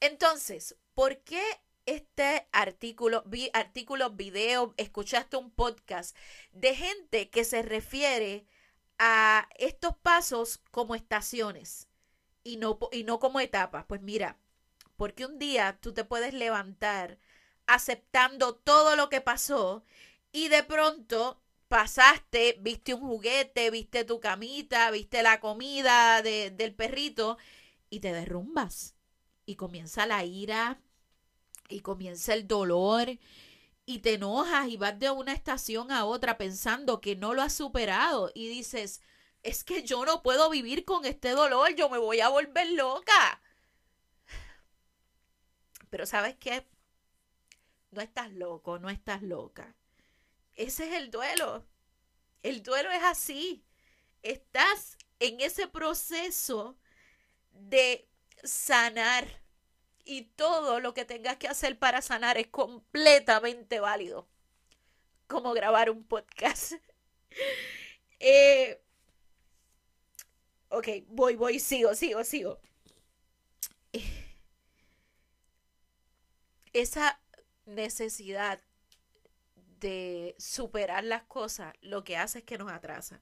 Entonces, 0.00 0.76
¿por 0.94 1.18
qué 1.18 1.42
este 1.86 2.46
artículo, 2.52 3.22
vi 3.26 3.50
artículo, 3.54 4.10
video, 4.10 4.74
escuchaste 4.76 5.38
un 5.38 5.50
podcast 5.50 6.14
de 6.52 6.74
gente 6.74 7.30
que 7.30 7.44
se 7.44 7.62
refiere 7.62 8.44
a 8.98 9.48
estos 9.58 9.96
pasos 9.96 10.60
como 10.70 10.94
estaciones 10.94 11.88
y 12.44 12.56
no, 12.56 12.78
y 12.92 13.04
no 13.04 13.18
como 13.18 13.40
etapas. 13.40 13.84
Pues 13.86 14.02
mira, 14.02 14.36
porque 14.96 15.26
un 15.26 15.38
día 15.38 15.78
tú 15.80 15.92
te 15.92 16.04
puedes 16.04 16.34
levantar 16.34 17.18
aceptando 17.66 18.54
todo 18.56 18.96
lo 18.96 19.08
que 19.08 19.20
pasó 19.20 19.84
y 20.32 20.48
de 20.48 20.62
pronto 20.64 21.40
pasaste, 21.68 22.56
viste 22.60 22.94
un 22.94 23.00
juguete, 23.02 23.70
viste 23.70 24.04
tu 24.04 24.20
camita, 24.20 24.90
viste 24.90 25.22
la 25.22 25.40
comida 25.40 26.22
del 26.22 26.74
perrito 26.74 27.38
y 27.90 28.00
te 28.00 28.12
derrumbas. 28.12 28.94
Y 29.46 29.56
comienza 29.56 30.06
la 30.06 30.24
ira 30.24 30.80
y 31.68 31.80
comienza 31.80 32.34
el 32.34 32.46
dolor 32.46 33.18
y 33.88 34.00
te 34.00 34.12
enojas 34.12 34.68
y 34.68 34.76
vas 34.76 34.98
de 34.98 35.10
una 35.10 35.32
estación 35.32 35.90
a 35.90 36.04
otra 36.04 36.36
pensando 36.36 37.00
que 37.00 37.16
no 37.16 37.32
lo 37.32 37.40
has 37.40 37.54
superado 37.54 38.30
y 38.34 38.46
dices, 38.46 39.00
es 39.42 39.64
que 39.64 39.82
yo 39.82 40.04
no 40.04 40.22
puedo 40.22 40.50
vivir 40.50 40.84
con 40.84 41.06
este 41.06 41.30
dolor, 41.30 41.74
yo 41.74 41.88
me 41.88 41.96
voy 41.96 42.20
a 42.20 42.28
volver 42.28 42.70
loca. 42.72 43.40
Pero 45.88 46.04
sabes 46.04 46.36
qué? 46.36 46.66
No 47.90 48.02
estás 48.02 48.30
loco, 48.30 48.78
no 48.78 48.90
estás 48.90 49.22
loca. 49.22 49.74
Ese 50.54 50.86
es 50.88 50.92
el 50.92 51.10
duelo. 51.10 51.64
El 52.42 52.62
duelo 52.62 52.90
es 52.90 53.02
así. 53.02 53.64
Estás 54.22 54.98
en 55.18 55.40
ese 55.40 55.66
proceso 55.66 56.76
de 57.52 58.06
sanar 58.44 59.26
y 60.08 60.22
todo 60.22 60.80
lo 60.80 60.94
que 60.94 61.04
tengas 61.04 61.36
que 61.36 61.48
hacer 61.48 61.78
para 61.78 62.00
sanar 62.00 62.38
es 62.38 62.46
completamente 62.46 63.78
válido. 63.78 64.26
Como 65.26 65.52
grabar 65.52 65.90
un 65.90 66.02
podcast. 66.02 66.72
eh, 68.18 68.80
ok, 70.70 70.88
voy, 71.08 71.36
voy, 71.36 71.60
sigo, 71.60 71.94
sigo, 71.94 72.24
sigo. 72.24 72.58
esa 76.72 77.20
necesidad 77.66 78.62
de 79.80 80.34
superar 80.38 81.04
las 81.04 81.24
cosas 81.24 81.74
lo 81.80 82.04
que 82.04 82.16
hace 82.16 82.38
es 82.38 82.44
que 82.44 82.58
nos 82.58 82.72
atrasa. 82.72 83.20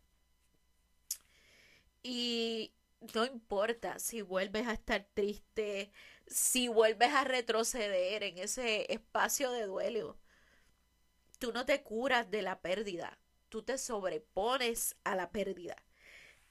Y 2.03 2.73
no 3.15 3.25
importa 3.25 3.99
si 3.99 4.23
vuelves 4.23 4.67
a 4.67 4.73
estar 4.73 5.05
triste, 5.15 5.91
si 6.27 6.69
vuelves 6.69 7.13
a 7.13 7.25
retroceder 7.25 8.23
en 8.23 8.39
ese 8.39 8.93
espacio 8.93 9.51
de 9.53 9.67
duelo, 9.67 10.19
tú 11.39 11.53
no 11.53 11.67
te 11.67 11.83
curas 11.83 12.31
de 12.31 12.43
la 12.43 12.61
pérdida, 12.61 13.19
tú 13.49 13.63
te 13.63 13.79
sobrepones 13.79 14.97
a 15.05 15.15
la 15.17 15.31
pérdida, 15.31 15.77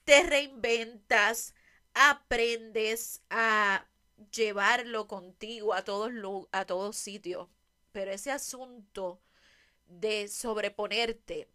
te 0.04 0.22
reinventas, 0.22 1.54
aprendes 1.94 3.22
a 3.30 3.86
llevarlo 4.30 5.06
contigo 5.06 5.74
a 5.74 5.84
todos, 5.84 6.12
a 6.52 6.92
sitios, 6.92 7.48
pero 7.92 8.12
ese 8.12 8.30
asunto 8.30 9.20
de 9.86 10.28
sobreponerte, 10.28 11.48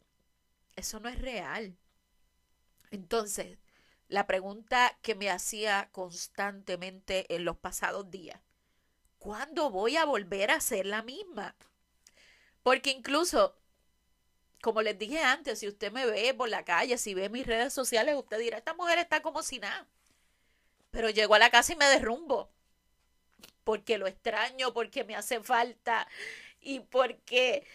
eso 0.75 1.00
no 1.00 1.10
es 1.10 1.20
real. 1.20 1.75
Entonces, 2.92 3.58
la 4.12 4.27
pregunta 4.27 4.98
que 5.01 5.15
me 5.15 5.30
hacía 5.30 5.88
constantemente 5.94 7.34
en 7.34 7.46
los 7.46 7.56
pasados 7.56 8.12
días, 8.12 8.41
¿cuándo 9.20 9.70
voy 9.70 9.96
a 9.96 10.03
volver 10.03 10.51
a 10.51 10.60
ser 10.60 10.86
la 10.86 11.01
misma? 11.01 11.56
Porque 12.62 12.91
incluso, 12.91 13.56
como 14.62 14.82
les 14.82 15.00
dije 15.00 15.24
antes, 15.24 15.60
si 15.60 15.68
usted 15.70 15.94
me 15.94 16.06
ve 16.06 16.34
por 16.34 16.50
la 16.50 16.65
calle, 16.65 16.98
si 16.98 17.13
ve 17.13 17.30
mis 17.30 17.48
redes 17.48 17.74
sociales, 17.74 18.15
usted 18.18 18.38
dirá, 18.38 18.58
esta 18.58 18.74
mujer 18.74 19.00
está 19.00 19.22
como 19.22 19.44
si 19.44 19.60
nada. 19.60 19.88
Pero 20.91 21.10
llego 21.10 21.36
a 21.36 21.39
la 21.39 21.50
casa 21.50 21.72
y 21.72 21.77
me 21.77 21.86
derrumbo. 21.86 22.50
Porque 23.63 23.98
lo 23.98 24.08
extraño, 24.08 24.74
porque 24.74 25.06
me 25.06 25.15
hace 25.15 25.39
falta 25.39 26.06
y 26.60 26.82
porque 26.82 27.65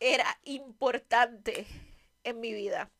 era 0.00 0.38
importante 0.44 1.66
en 2.24 2.40
mi 2.40 2.52
vida. 2.52 2.90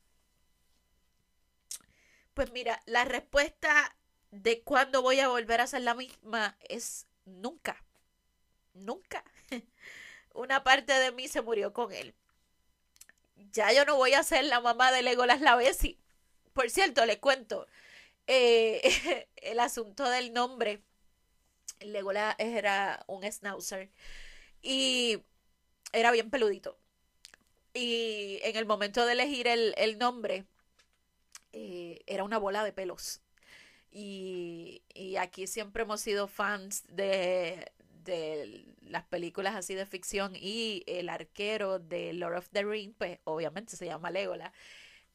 Pues 2.39 2.53
mira, 2.53 2.81
la 2.87 3.05
respuesta 3.05 3.97
de 4.31 4.63
cuándo 4.63 5.03
voy 5.03 5.19
a 5.19 5.27
volver 5.27 5.61
a 5.61 5.67
ser 5.67 5.81
la 5.83 5.95
misma 5.95 6.57
es 6.69 7.09
nunca. 7.25 7.85
Nunca. 8.75 9.25
Una 10.35 10.63
parte 10.63 10.93
de 10.93 11.11
mí 11.11 11.27
se 11.27 11.43
murió 11.43 11.73
con 11.73 11.91
él. 11.93 12.15
Ya 13.35 13.73
yo 13.73 13.85
no 13.85 13.97
voy 13.97 14.13
a 14.15 14.23
ser 14.23 14.45
la 14.45 14.61
mamá 14.61 14.93
de 14.93 15.03
Legolas 15.03 15.41
Lavesi. 15.41 15.99
Por 16.53 16.71
cierto, 16.71 17.05
les 17.07 17.19
cuento 17.19 17.67
eh, 18.29 19.27
el 19.39 19.59
asunto 19.59 20.09
del 20.09 20.33
nombre. 20.33 20.85
Legolas 21.81 22.37
era 22.39 23.03
un 23.09 23.25
schnauzer 23.25 23.91
y 24.63 25.25
era 25.93 26.13
bien 26.13 26.31
peludito. 26.31 26.79
Y 27.75 28.39
en 28.45 28.55
el 28.55 28.65
momento 28.65 29.07
de 29.07 29.15
elegir 29.15 29.49
el, 29.49 29.75
el 29.77 29.99
nombre, 29.99 30.47
eh, 31.59 32.03
era 32.07 32.23
una 32.23 32.39
bola 32.39 32.63
de 32.63 32.73
pelos. 32.73 33.21
Y, 33.91 34.83
aquí 35.19 35.47
siempre 35.47 35.83
hemos 35.83 36.01
sido 36.01 36.29
fans 36.29 36.85
de, 36.89 37.73
de, 38.05 38.65
las 38.83 39.05
películas 39.05 39.57
así 39.57 39.75
de 39.75 39.87
ficción 39.87 40.35
y 40.37 40.85
el 40.87 41.09
arquero 41.09 41.79
de 41.81 42.13
Lord 42.13 42.37
of 42.39 42.49
the 42.51 42.63
Rings, 42.63 42.95
pues 42.97 43.19
obviamente 43.25 43.77
se 43.77 43.87
llama 43.87 44.11
Legolas. 44.11 44.53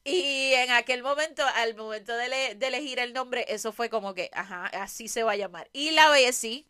Y 0.04 0.52
en 0.56 0.72
aquel 0.72 1.02
momento, 1.02 1.44
al 1.56 1.76
momento 1.76 2.14
de, 2.18 2.56
de, 2.56 2.68
elegir 2.68 3.00
el 3.00 3.14
nombre, 3.14 3.46
eso 3.48 3.72
fue 3.72 3.90
como 3.90 4.14
que, 4.14 4.30
ajá, 4.34 4.66
así 4.66 5.08
se 5.08 5.24
va 5.24 5.32
a 5.34 5.38
llamar. 5.38 5.70
Y 5.72 5.92
la 5.92 6.10
Bessie, 6.10 6.68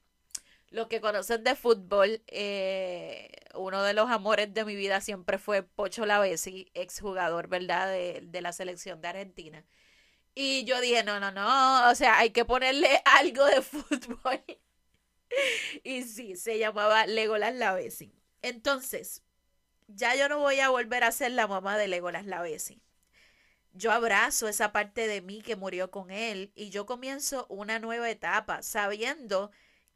los 0.73 0.87
que 0.87 1.01
conocen 1.01 1.43
de 1.43 1.55
fútbol, 1.55 2.23
eh, 2.27 3.29
uno 3.53 3.83
de 3.83 3.93
los 3.93 4.09
amores 4.09 4.51
de 4.55 4.65
mi 4.65 4.75
vida 4.75 5.01
siempre 5.01 5.37
fue 5.37 5.61
Pocho 5.61 6.07
Lavesi, 6.07 6.71
exjugador, 6.73 7.47
¿verdad?, 7.47 7.91
de, 7.91 8.21
de, 8.23 8.41
la 8.41 8.53
selección 8.53 8.99
de 8.99 9.09
Argentina. 9.09 9.63
Y 10.33 10.65
yo 10.65 10.81
dije, 10.81 11.03
no, 11.03 11.19
no, 11.19 11.31
no, 11.31 11.91
o 11.91 11.95
sea, 11.95 12.17
hay 12.17 12.31
que 12.31 12.43
ponerle 12.43 12.89
algo 13.05 13.45
de 13.45 13.61
fútbol. 13.61 14.43
y 15.83 16.01
sí, 16.03 16.35
se 16.35 16.57
llamaba 16.57 17.05
Legolas 17.05 17.53
Lavesi. 17.53 18.11
Entonces, 18.41 19.21
ya 19.87 20.15
yo 20.15 20.27
no 20.27 20.39
voy 20.39 20.59
a 20.59 20.69
volver 20.69 21.03
a 21.03 21.11
ser 21.11 21.33
la 21.33 21.45
mamá 21.45 21.77
de 21.77 21.87
Legolas 21.87 22.25
Lavesi. 22.25 22.81
Yo 23.73 23.91
abrazo 23.91 24.47
esa 24.47 24.71
parte 24.71 25.05
de 25.05 25.21
mí 25.21 25.43
que 25.43 25.55
murió 25.55 25.91
con 25.91 26.09
él 26.09 26.51
y 26.55 26.71
yo 26.71 26.87
comienzo 26.87 27.45
una 27.49 27.77
nueva 27.77 28.09
etapa 28.09 28.63
sabiendo 28.63 29.51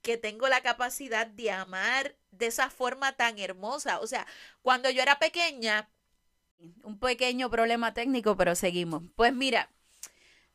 que 0.07 0.17
tengo 0.17 0.47
la 0.47 0.61
capacidad 0.61 1.27
de 1.27 1.51
amar 1.51 2.15
de 2.31 2.47
esa 2.47 2.69
forma 2.69 3.11
tan 3.17 3.37
hermosa. 3.39 3.99
O 3.99 4.07
sea, 4.07 4.25
cuando 4.61 4.89
yo 4.89 5.01
era 5.01 5.19
pequeña, 5.19 5.89
un 6.83 6.97
pequeño 6.97 7.49
problema 7.49 7.93
técnico, 7.93 8.37
pero 8.37 8.55
seguimos. 8.55 9.03
Pues 9.17 9.33
mira, 9.33 9.69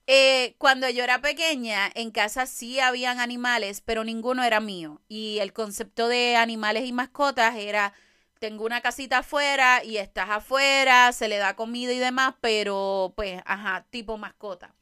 eh, 0.07 0.55
cuando 0.57 0.89
yo 0.89 1.05
era 1.05 1.21
pequeña, 1.21 1.91
en 1.95 2.11
casa 2.13 2.47
sí 2.47 2.81
habían 2.81 3.21
animales, 3.21 3.83
pero 3.83 4.05
ninguno 4.05 4.43
era 4.43 4.59
mío. 4.61 5.03
Y 5.07 5.39
el 5.41 5.53
concepto 5.53 6.09
de 6.09 6.37
animales 6.37 6.87
y 6.87 6.93
mascotas 6.93 7.55
era, 7.57 7.93
tengo 8.39 8.65
una 8.65 8.81
casita 8.81 9.19
afuera 9.19 9.85
y 9.85 9.99
estás 9.99 10.31
afuera, 10.31 11.13
se 11.13 11.29
le 11.29 11.37
da 11.37 11.57
comida 11.57 11.93
y 11.93 11.99
demás, 11.99 12.37
pero 12.41 13.13
pues, 13.17 13.43
ajá, 13.45 13.87
tipo 13.91 14.17
mascota. 14.17 14.75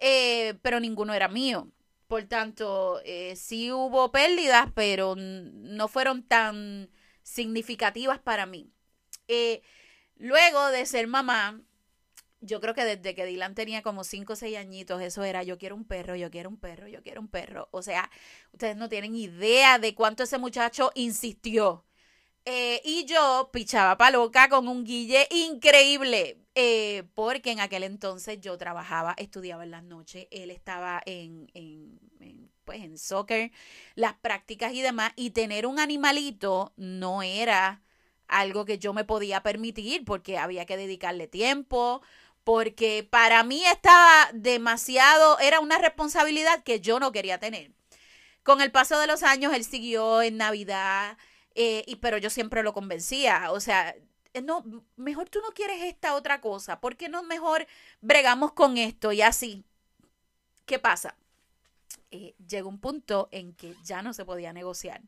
Eh, 0.00 0.54
pero 0.62 0.80
ninguno 0.80 1.14
era 1.14 1.28
mío. 1.28 1.68
Por 2.14 2.26
tanto, 2.26 3.00
eh, 3.04 3.34
sí 3.34 3.72
hubo 3.72 4.12
pérdidas, 4.12 4.68
pero 4.72 5.16
no 5.16 5.88
fueron 5.88 6.22
tan 6.22 6.88
significativas 7.24 8.20
para 8.20 8.46
mí. 8.46 8.70
Eh, 9.26 9.62
luego 10.14 10.68
de 10.68 10.86
ser 10.86 11.08
mamá, 11.08 11.60
yo 12.40 12.60
creo 12.60 12.72
que 12.72 12.84
desde 12.84 13.16
que 13.16 13.26
Dylan 13.26 13.56
tenía 13.56 13.82
como 13.82 14.04
5 14.04 14.34
o 14.34 14.36
6 14.36 14.56
añitos, 14.56 15.02
eso 15.02 15.24
era, 15.24 15.42
yo 15.42 15.58
quiero 15.58 15.74
un 15.74 15.84
perro, 15.84 16.14
yo 16.14 16.30
quiero 16.30 16.50
un 16.50 16.56
perro, 16.56 16.86
yo 16.86 17.02
quiero 17.02 17.20
un 17.20 17.26
perro. 17.26 17.66
O 17.72 17.82
sea, 17.82 18.08
ustedes 18.52 18.76
no 18.76 18.88
tienen 18.88 19.16
idea 19.16 19.80
de 19.80 19.96
cuánto 19.96 20.22
ese 20.22 20.38
muchacho 20.38 20.92
insistió. 20.94 21.84
Eh, 22.46 22.82
y 22.84 23.06
yo 23.06 23.48
pichaba 23.52 23.96
pa' 23.96 24.10
loca 24.10 24.50
con 24.50 24.68
un 24.68 24.84
guille 24.84 25.26
increíble, 25.30 26.38
eh, 26.54 27.04
porque 27.14 27.52
en 27.52 27.60
aquel 27.60 27.84
entonces 27.84 28.38
yo 28.40 28.58
trabajaba, 28.58 29.14
estudiaba 29.16 29.64
en 29.64 29.70
las 29.70 29.82
noches, 29.82 30.26
él 30.30 30.50
estaba 30.50 31.02
en, 31.06 31.50
en, 31.54 31.98
pues 32.66 32.82
en 32.82 32.98
soccer, 32.98 33.50
las 33.94 34.14
prácticas 34.14 34.74
y 34.74 34.82
demás, 34.82 35.12
y 35.16 35.30
tener 35.30 35.66
un 35.66 35.78
animalito 35.78 36.74
no 36.76 37.22
era 37.22 37.82
algo 38.28 38.66
que 38.66 38.78
yo 38.78 38.92
me 38.92 39.04
podía 39.04 39.42
permitir 39.42 40.04
porque 40.04 40.36
había 40.36 40.66
que 40.66 40.76
dedicarle 40.76 41.28
tiempo, 41.28 42.02
porque 42.44 43.08
para 43.08 43.42
mí 43.42 43.64
estaba 43.64 44.28
demasiado, 44.34 45.38
era 45.38 45.60
una 45.60 45.78
responsabilidad 45.78 46.62
que 46.62 46.80
yo 46.80 47.00
no 47.00 47.10
quería 47.10 47.38
tener. 47.38 47.72
Con 48.42 48.60
el 48.60 48.70
paso 48.70 48.98
de 48.98 49.06
los 49.06 49.22
años, 49.22 49.54
él 49.54 49.64
siguió 49.64 50.20
en 50.20 50.36
Navidad, 50.36 51.16
eh, 51.54 51.84
y, 51.86 51.96
pero 51.96 52.18
yo 52.18 52.30
siempre 52.30 52.62
lo 52.62 52.72
convencía, 52.72 53.50
o 53.52 53.60
sea, 53.60 53.94
eh, 54.34 54.42
no, 54.42 54.64
mejor 54.96 55.28
tú 55.28 55.40
no 55.40 55.50
quieres 55.52 55.82
esta 55.82 56.14
otra 56.14 56.40
cosa, 56.40 56.80
¿por 56.80 56.96
qué 56.96 57.08
no 57.08 57.22
mejor 57.22 57.66
bregamos 58.00 58.52
con 58.52 58.76
esto 58.78 59.12
y 59.12 59.22
así? 59.22 59.64
¿Qué 60.66 60.78
pasa? 60.78 61.16
Eh, 62.10 62.34
llegó 62.48 62.68
un 62.68 62.80
punto 62.80 63.28
en 63.32 63.54
que 63.54 63.74
ya 63.84 64.02
no 64.02 64.12
se 64.14 64.24
podía 64.24 64.52
negociar, 64.52 65.02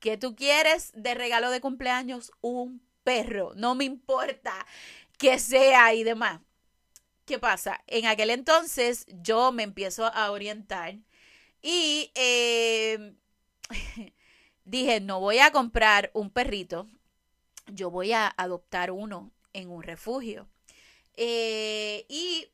¿Qué 0.00 0.18
tú 0.18 0.36
quieres 0.36 0.92
de 0.94 1.14
regalo 1.14 1.50
de 1.50 1.60
cumpleaños? 1.60 2.32
Un 2.42 2.82
perro. 3.04 3.52
No 3.56 3.74
me 3.76 3.84
importa 3.84 4.66
que 5.18 5.38
sea 5.38 5.94
y 5.94 6.04
demás. 6.04 6.40
¿Qué 7.26 7.38
pasa? 7.38 7.82
En 7.86 8.06
aquel 8.06 8.30
entonces 8.30 9.06
yo 9.08 9.52
me 9.52 9.62
empiezo 9.64 10.06
a 10.06 10.30
orientar 10.32 10.98
y 11.62 12.12
eh, 12.16 13.14
dije, 14.64 15.00
no 15.00 15.20
voy 15.20 15.38
a 15.38 15.52
comprar 15.52 16.10
un 16.14 16.30
perrito, 16.30 16.88
yo 17.66 17.90
voy 17.90 18.12
a 18.12 18.32
adoptar 18.36 18.90
uno 18.90 19.30
en 19.52 19.70
un 19.70 19.82
refugio. 19.82 20.48
Eh, 21.14 22.06
y 22.08 22.48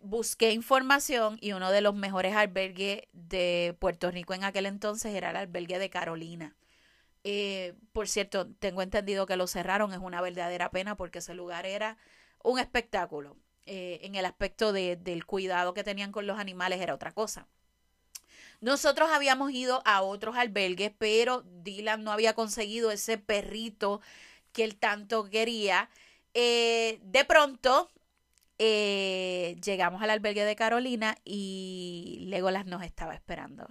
busqué 0.00 0.52
información 0.52 1.38
y 1.40 1.52
uno 1.52 1.70
de 1.70 1.80
los 1.80 1.94
mejores 1.94 2.34
albergues 2.34 3.02
de 3.12 3.76
Puerto 3.78 4.10
Rico 4.10 4.34
en 4.34 4.44
aquel 4.44 4.66
entonces 4.66 5.14
era 5.14 5.30
el 5.30 5.36
albergue 5.36 5.78
de 5.78 5.90
Carolina. 5.90 6.56
Eh, 7.24 7.74
por 7.92 8.08
cierto, 8.08 8.48
tengo 8.54 8.82
entendido 8.82 9.26
que 9.26 9.36
lo 9.36 9.46
cerraron, 9.46 9.92
es 9.92 9.98
una 9.98 10.20
verdadera 10.20 10.70
pena 10.70 10.96
porque 10.96 11.20
ese 11.20 11.34
lugar 11.34 11.66
era 11.66 11.96
un 12.42 12.58
espectáculo. 12.58 13.36
Eh, 13.64 14.00
en 14.02 14.16
el 14.16 14.24
aspecto 14.24 14.72
de, 14.72 14.96
del 14.96 15.24
cuidado 15.24 15.72
que 15.72 15.84
tenían 15.84 16.10
con 16.10 16.26
los 16.26 16.38
animales 16.38 16.80
era 16.80 16.94
otra 16.94 17.12
cosa. 17.12 17.46
Nosotros 18.62 19.10
habíamos 19.12 19.52
ido 19.52 19.82
a 19.84 20.00
otros 20.00 20.36
albergues, 20.36 20.92
pero 20.96 21.42
Dylan 21.62 22.02
no 22.02 22.12
había 22.12 22.32
conseguido 22.34 22.90
ese 22.90 23.18
perrito 23.18 24.00
que 24.52 24.64
él 24.64 24.76
tanto 24.76 25.28
quería. 25.28 25.90
Eh, 26.32 27.00
de 27.02 27.24
pronto 27.26 27.90
llegamos 28.58 30.02
al 30.02 30.10
albergue 30.10 30.44
de 30.44 30.54
Carolina 30.54 31.16
y 31.24 32.26
Legolas 32.28 32.64
nos 32.64 32.84
estaba 32.84 33.12
esperando 33.12 33.66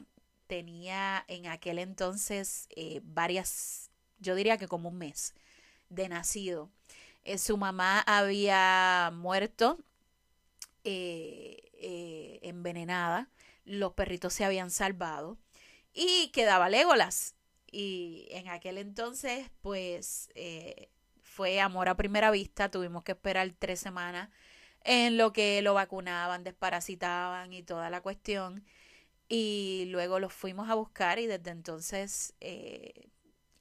tenía 0.52 1.24
en 1.30 1.48
aquel 1.48 1.80
entonces 1.80 2.68
eh, 2.76 3.00
varias, 3.06 3.90
yo 4.20 4.36
diría 4.36 4.58
que 4.58 4.68
como 4.68 4.90
un 4.90 4.98
mes 4.98 5.34
de 5.88 6.10
nacido. 6.10 6.70
Eh, 7.24 7.38
su 7.38 7.56
mamá 7.56 8.02
había 8.02 9.12
muerto 9.14 9.78
eh, 10.84 12.40
envenenada, 12.42 13.30
los 13.66 13.94
perritos 13.94 14.34
se 14.34 14.46
habían 14.46 14.72
salvado 14.72 15.38
y 15.94 16.30
quedaba 16.30 16.70
Legolas. 16.70 17.36
Y 17.72 18.28
en 18.32 18.50
aquel 18.50 18.78
entonces, 18.78 19.50
pues, 19.62 20.30
fue 21.22 21.62
amor 21.62 21.88
a 21.88 21.96
primera 21.96 22.32
vista, 22.32 22.70
tuvimos 22.70 23.04
que 23.04 23.14
esperar 23.14 23.50
tres 23.58 23.80
semanas 23.80 24.30
en 24.84 25.18
lo 25.18 25.32
que 25.32 25.62
lo 25.62 25.74
vacunaban, 25.74 26.44
desparasitaban 26.44 27.54
y 27.54 27.64
toda 27.64 27.90
la 27.90 28.02
cuestión. 28.02 28.64
Y 29.30 29.86
luego 29.88 30.20
los 30.20 30.34
fuimos 30.34 30.70
a 30.70 30.76
buscar 30.76 31.20
y 31.20 31.28
desde 31.28 31.52
entonces 31.52 32.34
eh, 32.42 33.10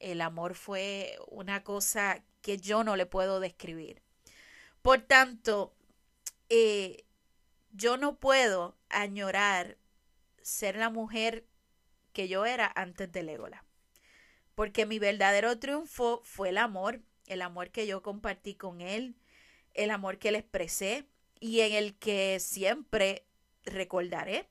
el 0.00 0.20
amor 0.20 0.54
fue 0.54 1.16
una 1.28 1.62
cosa 1.62 2.24
que 2.42 2.58
yo 2.58 2.82
no 2.84 2.96
le 2.96 3.06
puedo 3.06 3.38
describir. 3.38 4.02
Por 4.82 5.02
tanto, 5.02 5.72
eh, 6.48 7.04
yo 7.72 7.96
no 7.96 8.16
puedo 8.16 8.76
añorar 8.88 9.76
ser 10.42 10.76
la 10.76 10.90
mujer 10.90 11.46
que 12.12 12.28
yo 12.28 12.44
era 12.44 12.70
antes 12.74 13.10
de 13.12 13.22
Legola. 13.22 13.64
Porque 14.54 14.86
mi 14.86 14.98
verdadero 14.98 15.58
triunfo 15.58 16.20
fue 16.24 16.50
el 16.50 16.58
amor, 16.58 17.00
el 17.26 17.42
amor 17.42 17.70
que 17.70 17.86
yo 17.86 18.02
compartí 18.02 18.54
con 18.54 18.80
él, 18.80 19.16
el 19.74 19.90
amor 19.90 20.18
que 20.18 20.32
le 20.32 20.38
expresé 20.38 21.06
y 21.38 21.60
en 21.60 21.72
el 21.72 21.96
que 21.96 22.40
siempre 22.40 23.24
recordaré 23.64 24.48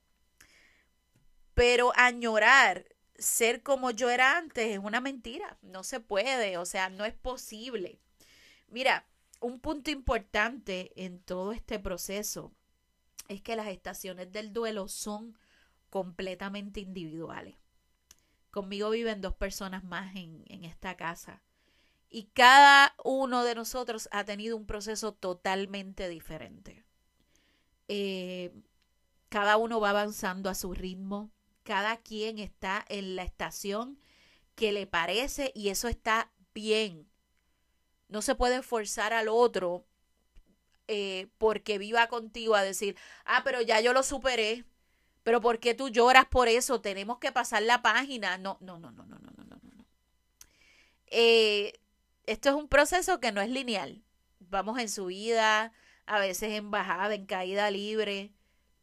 pero 1.59 1.91
añorar 1.97 2.85
ser 3.17 3.63
como 3.63 3.91
yo 3.91 4.09
era 4.09 4.37
antes 4.37 4.65
es 4.67 4.79
una 4.79 5.01
mentira, 5.01 5.57
no 5.61 5.83
se 5.83 5.99
puede, 5.99 6.57
o 6.57 6.65
sea, 6.65 6.89
no 6.89 7.03
es 7.03 7.13
posible. 7.13 7.99
Mira, 8.69 9.05
un 9.41 9.59
punto 9.59 9.91
importante 9.91 10.93
en 10.95 11.19
todo 11.19 11.51
este 11.51 11.77
proceso 11.77 12.53
es 13.27 13.41
que 13.41 13.57
las 13.57 13.67
estaciones 13.67 14.31
del 14.31 14.53
duelo 14.53 14.87
son 14.87 15.37
completamente 15.89 16.79
individuales. 16.79 17.55
Conmigo 18.51 18.89
viven 18.89 19.21
dos 19.21 19.35
personas 19.35 19.83
más 19.83 20.15
en, 20.15 20.43
esta 20.63 20.97
casa 20.97 21.43
y 22.09 22.25
cada 22.33 22.95
uno 23.03 23.43
de 23.43 23.53
nosotros 23.53 24.09
ha 24.11 24.23
tenido 24.23 24.57
un 24.57 24.65
proceso 24.65 25.13
totalmente 25.13 26.09
diferente. 26.09 26.83
Eh, 27.87 28.51
cada 29.29 29.57
uno 29.57 29.79
va 29.79 29.91
avanzando 29.91 30.49
a 30.49 30.55
su 30.55 30.73
ritmo, 30.73 31.31
cada 31.63 31.97
quien 31.97 32.39
está 32.39 32.83
en 32.89 33.15
la 33.15 33.23
estación 33.23 33.99
que 34.55 34.71
le 34.71 34.87
parece 34.87 35.51
y 35.53 35.69
eso 35.69 35.87
está 35.87 36.31
bien. 36.53 37.07
No 38.07 38.23
se 38.23 38.33
puede 38.33 38.63
forzar 38.63 39.13
al 39.13 39.27
otro 39.27 39.85
eh, 40.87 41.27
porque 41.37 41.77
viva 41.77 42.07
contigo 42.07 42.55
a 42.55 42.63
decir, 42.63 42.97
ah, 43.23 43.41
pero 43.43 43.61
ya 43.61 43.79
yo 43.79 43.93
lo 43.93 44.01
superé, 44.01 44.65
pero 45.29 45.41
¿por 45.41 45.59
qué 45.59 45.75
tú 45.75 45.89
lloras 45.89 46.25
por 46.25 46.47
eso? 46.47 46.81
Tenemos 46.81 47.19
que 47.19 47.31
pasar 47.31 47.61
la 47.61 47.83
página. 47.83 48.39
No, 48.39 48.57
no, 48.61 48.79
no, 48.79 48.89
no, 48.89 49.05
no, 49.05 49.19
no, 49.19 49.31
no, 49.31 49.59
no. 49.61 49.85
Eh, 51.05 51.73
esto 52.25 52.49
es 52.49 52.55
un 52.55 52.67
proceso 52.67 53.19
que 53.19 53.31
no 53.31 53.39
es 53.39 53.51
lineal. 53.51 54.01
Vamos 54.39 54.79
en 54.79 54.89
subida, 54.89 55.71
a 56.07 56.19
veces 56.19 56.53
en 56.53 56.71
bajada, 56.71 57.13
en 57.13 57.27
caída 57.27 57.69
libre, 57.69 58.33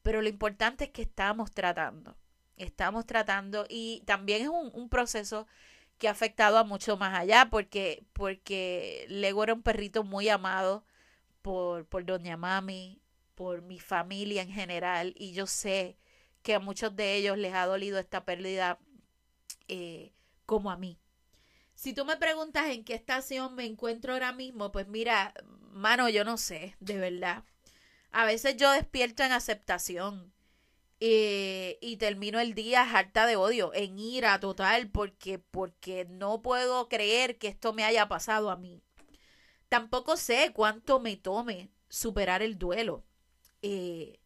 pero 0.04 0.22
lo 0.22 0.28
importante 0.28 0.84
es 0.84 0.90
que 0.90 1.02
estamos 1.02 1.50
tratando. 1.50 2.16
Estamos 2.56 3.06
tratando 3.06 3.66
y 3.68 4.04
también 4.06 4.42
es 4.42 4.48
un, 4.48 4.70
un 4.72 4.88
proceso 4.88 5.48
que 5.98 6.06
ha 6.06 6.12
afectado 6.12 6.58
a 6.58 6.62
mucho 6.62 6.96
más 6.96 7.18
allá 7.18 7.48
porque, 7.50 8.04
porque 8.12 9.04
Lego 9.08 9.42
era 9.42 9.52
un 9.52 9.62
perrito 9.62 10.04
muy 10.04 10.28
amado 10.28 10.84
por, 11.42 11.86
por 11.86 12.04
Doña 12.04 12.36
Mami, 12.36 13.02
por 13.34 13.62
mi 13.62 13.80
familia 13.80 14.42
en 14.42 14.52
general 14.52 15.12
y 15.16 15.32
yo 15.32 15.48
sé 15.48 15.98
que 16.46 16.54
a 16.54 16.60
muchos 16.60 16.94
de 16.94 17.16
ellos 17.16 17.36
les 17.36 17.52
ha 17.54 17.66
dolido 17.66 17.98
esta 17.98 18.24
pérdida 18.24 18.78
eh, 19.66 20.12
como 20.46 20.70
a 20.70 20.76
mí. 20.76 20.96
Si 21.74 21.92
tú 21.92 22.04
me 22.04 22.16
preguntas 22.16 22.68
en 22.68 22.84
qué 22.84 22.94
estación 22.94 23.56
me 23.56 23.64
encuentro 23.64 24.12
ahora 24.12 24.32
mismo, 24.32 24.70
pues 24.70 24.86
mira, 24.86 25.34
mano, 25.72 26.08
yo 26.08 26.24
no 26.24 26.36
sé, 26.36 26.76
de 26.78 26.98
verdad. 26.98 27.42
A 28.12 28.24
veces 28.26 28.56
yo 28.56 28.70
despierto 28.70 29.24
en 29.24 29.32
aceptación 29.32 30.32
eh, 31.00 31.78
y 31.80 31.96
termino 31.96 32.38
el 32.38 32.54
día 32.54 32.82
harta 32.82 33.26
de 33.26 33.34
odio, 33.34 33.74
en 33.74 33.98
ira 33.98 34.38
total, 34.38 34.88
porque, 34.88 35.40
porque 35.40 36.04
no 36.04 36.42
puedo 36.42 36.88
creer 36.88 37.38
que 37.38 37.48
esto 37.48 37.72
me 37.72 37.82
haya 37.82 38.06
pasado 38.06 38.50
a 38.52 38.56
mí. 38.56 38.84
Tampoco 39.68 40.16
sé 40.16 40.52
cuánto 40.54 41.00
me 41.00 41.16
tome 41.16 41.70
superar 41.88 42.40
el 42.40 42.56
duelo, 42.56 43.04
eh, 43.62 44.20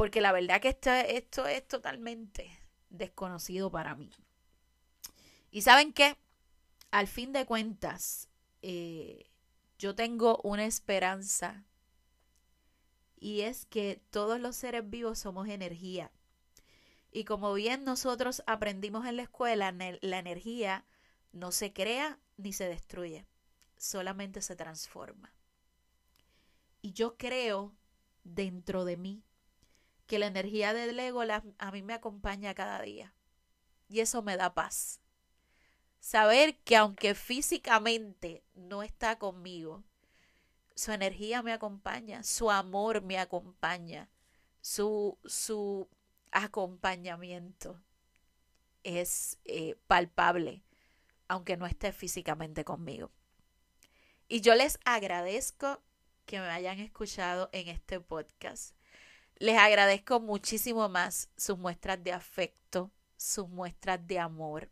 porque 0.00 0.22
la 0.22 0.32
verdad 0.32 0.62
que 0.62 0.70
esto, 0.70 0.90
esto 0.90 1.46
es 1.46 1.68
totalmente 1.68 2.58
desconocido 2.88 3.70
para 3.70 3.94
mí. 3.94 4.10
Y 5.50 5.60
saben 5.60 5.92
qué, 5.92 6.16
al 6.90 7.06
fin 7.06 7.34
de 7.34 7.44
cuentas, 7.44 8.30
eh, 8.62 9.30
yo 9.78 9.94
tengo 9.94 10.40
una 10.42 10.64
esperanza 10.64 11.66
y 13.18 13.42
es 13.42 13.66
que 13.66 14.00
todos 14.08 14.40
los 14.40 14.56
seres 14.56 14.88
vivos 14.88 15.18
somos 15.18 15.48
energía. 15.48 16.10
Y 17.12 17.24
como 17.24 17.52
bien 17.52 17.84
nosotros 17.84 18.42
aprendimos 18.46 19.04
en 19.04 19.16
la 19.16 19.24
escuela, 19.24 19.70
la 19.70 20.18
energía 20.18 20.86
no 21.32 21.52
se 21.52 21.74
crea 21.74 22.18
ni 22.38 22.54
se 22.54 22.68
destruye, 22.68 23.26
solamente 23.76 24.40
se 24.40 24.56
transforma. 24.56 25.34
Y 26.80 26.94
yo 26.94 27.18
creo 27.18 27.74
dentro 28.24 28.86
de 28.86 28.96
mí 28.96 29.24
que 30.10 30.18
la 30.18 30.26
energía 30.26 30.74
del 30.74 30.98
ego 30.98 31.22
a 31.22 31.70
mí 31.70 31.82
me 31.82 31.94
acompaña 31.94 32.52
cada 32.52 32.82
día. 32.82 33.14
Y 33.88 34.00
eso 34.00 34.22
me 34.22 34.36
da 34.36 34.54
paz. 34.54 35.00
Saber 36.00 36.58
que 36.64 36.74
aunque 36.74 37.14
físicamente 37.14 38.42
no 38.54 38.82
está 38.82 39.20
conmigo, 39.20 39.84
su 40.74 40.90
energía 40.90 41.44
me 41.44 41.52
acompaña, 41.52 42.24
su 42.24 42.50
amor 42.50 43.02
me 43.02 43.18
acompaña, 43.18 44.10
su, 44.60 45.16
su 45.26 45.88
acompañamiento 46.32 47.80
es 48.82 49.38
eh, 49.44 49.76
palpable, 49.86 50.64
aunque 51.28 51.56
no 51.56 51.66
esté 51.66 51.92
físicamente 51.92 52.64
conmigo. 52.64 53.12
Y 54.26 54.40
yo 54.40 54.56
les 54.56 54.80
agradezco 54.84 55.80
que 56.26 56.40
me 56.40 56.48
hayan 56.48 56.80
escuchado 56.80 57.48
en 57.52 57.68
este 57.68 58.00
podcast. 58.00 58.74
Les 59.40 59.56
agradezco 59.56 60.20
muchísimo 60.20 60.90
más 60.90 61.30
sus 61.36 61.58
muestras 61.58 62.04
de 62.04 62.12
afecto, 62.12 62.90
sus 63.16 63.48
muestras 63.48 64.06
de 64.06 64.18
amor. 64.18 64.70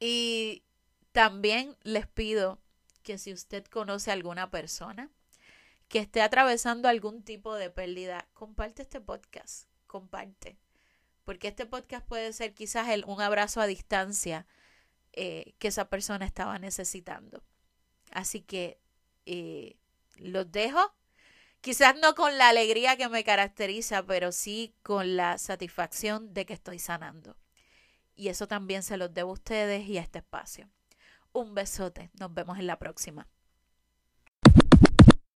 Y 0.00 0.64
también 1.12 1.76
les 1.84 2.08
pido 2.08 2.58
que 3.04 3.16
si 3.16 3.32
usted 3.32 3.64
conoce 3.66 4.10
a 4.10 4.14
alguna 4.14 4.50
persona 4.50 5.10
que 5.88 6.00
esté 6.00 6.22
atravesando 6.22 6.88
algún 6.88 7.22
tipo 7.22 7.54
de 7.54 7.70
pérdida, 7.70 8.28
comparte 8.34 8.82
este 8.82 9.00
podcast, 9.00 9.68
comparte. 9.86 10.58
Porque 11.24 11.46
este 11.48 11.66
podcast 11.66 12.04
puede 12.04 12.32
ser 12.32 12.52
quizás 12.52 12.88
el, 12.88 13.04
un 13.06 13.20
abrazo 13.20 13.60
a 13.60 13.68
distancia 13.68 14.44
eh, 15.12 15.54
que 15.60 15.68
esa 15.68 15.88
persona 15.88 16.26
estaba 16.26 16.58
necesitando. 16.58 17.44
Así 18.10 18.40
que 18.40 18.80
eh, 19.24 19.76
los 20.16 20.50
dejo. 20.50 20.97
Quizás 21.60 21.96
no 22.00 22.14
con 22.14 22.38
la 22.38 22.48
alegría 22.48 22.96
que 22.96 23.08
me 23.08 23.24
caracteriza, 23.24 24.04
pero 24.04 24.32
sí 24.32 24.74
con 24.82 25.16
la 25.16 25.38
satisfacción 25.38 26.32
de 26.32 26.46
que 26.46 26.54
estoy 26.54 26.78
sanando. 26.78 27.36
Y 28.14 28.28
eso 28.28 28.46
también 28.46 28.82
se 28.82 28.96
los 28.96 29.12
debo 29.12 29.30
a 29.30 29.34
ustedes 29.34 29.86
y 29.88 29.98
a 29.98 30.02
este 30.02 30.18
espacio. 30.18 30.68
Un 31.32 31.54
besote. 31.54 32.10
Nos 32.18 32.32
vemos 32.32 32.58
en 32.58 32.66
la 32.66 32.78
próxima. 32.78 33.28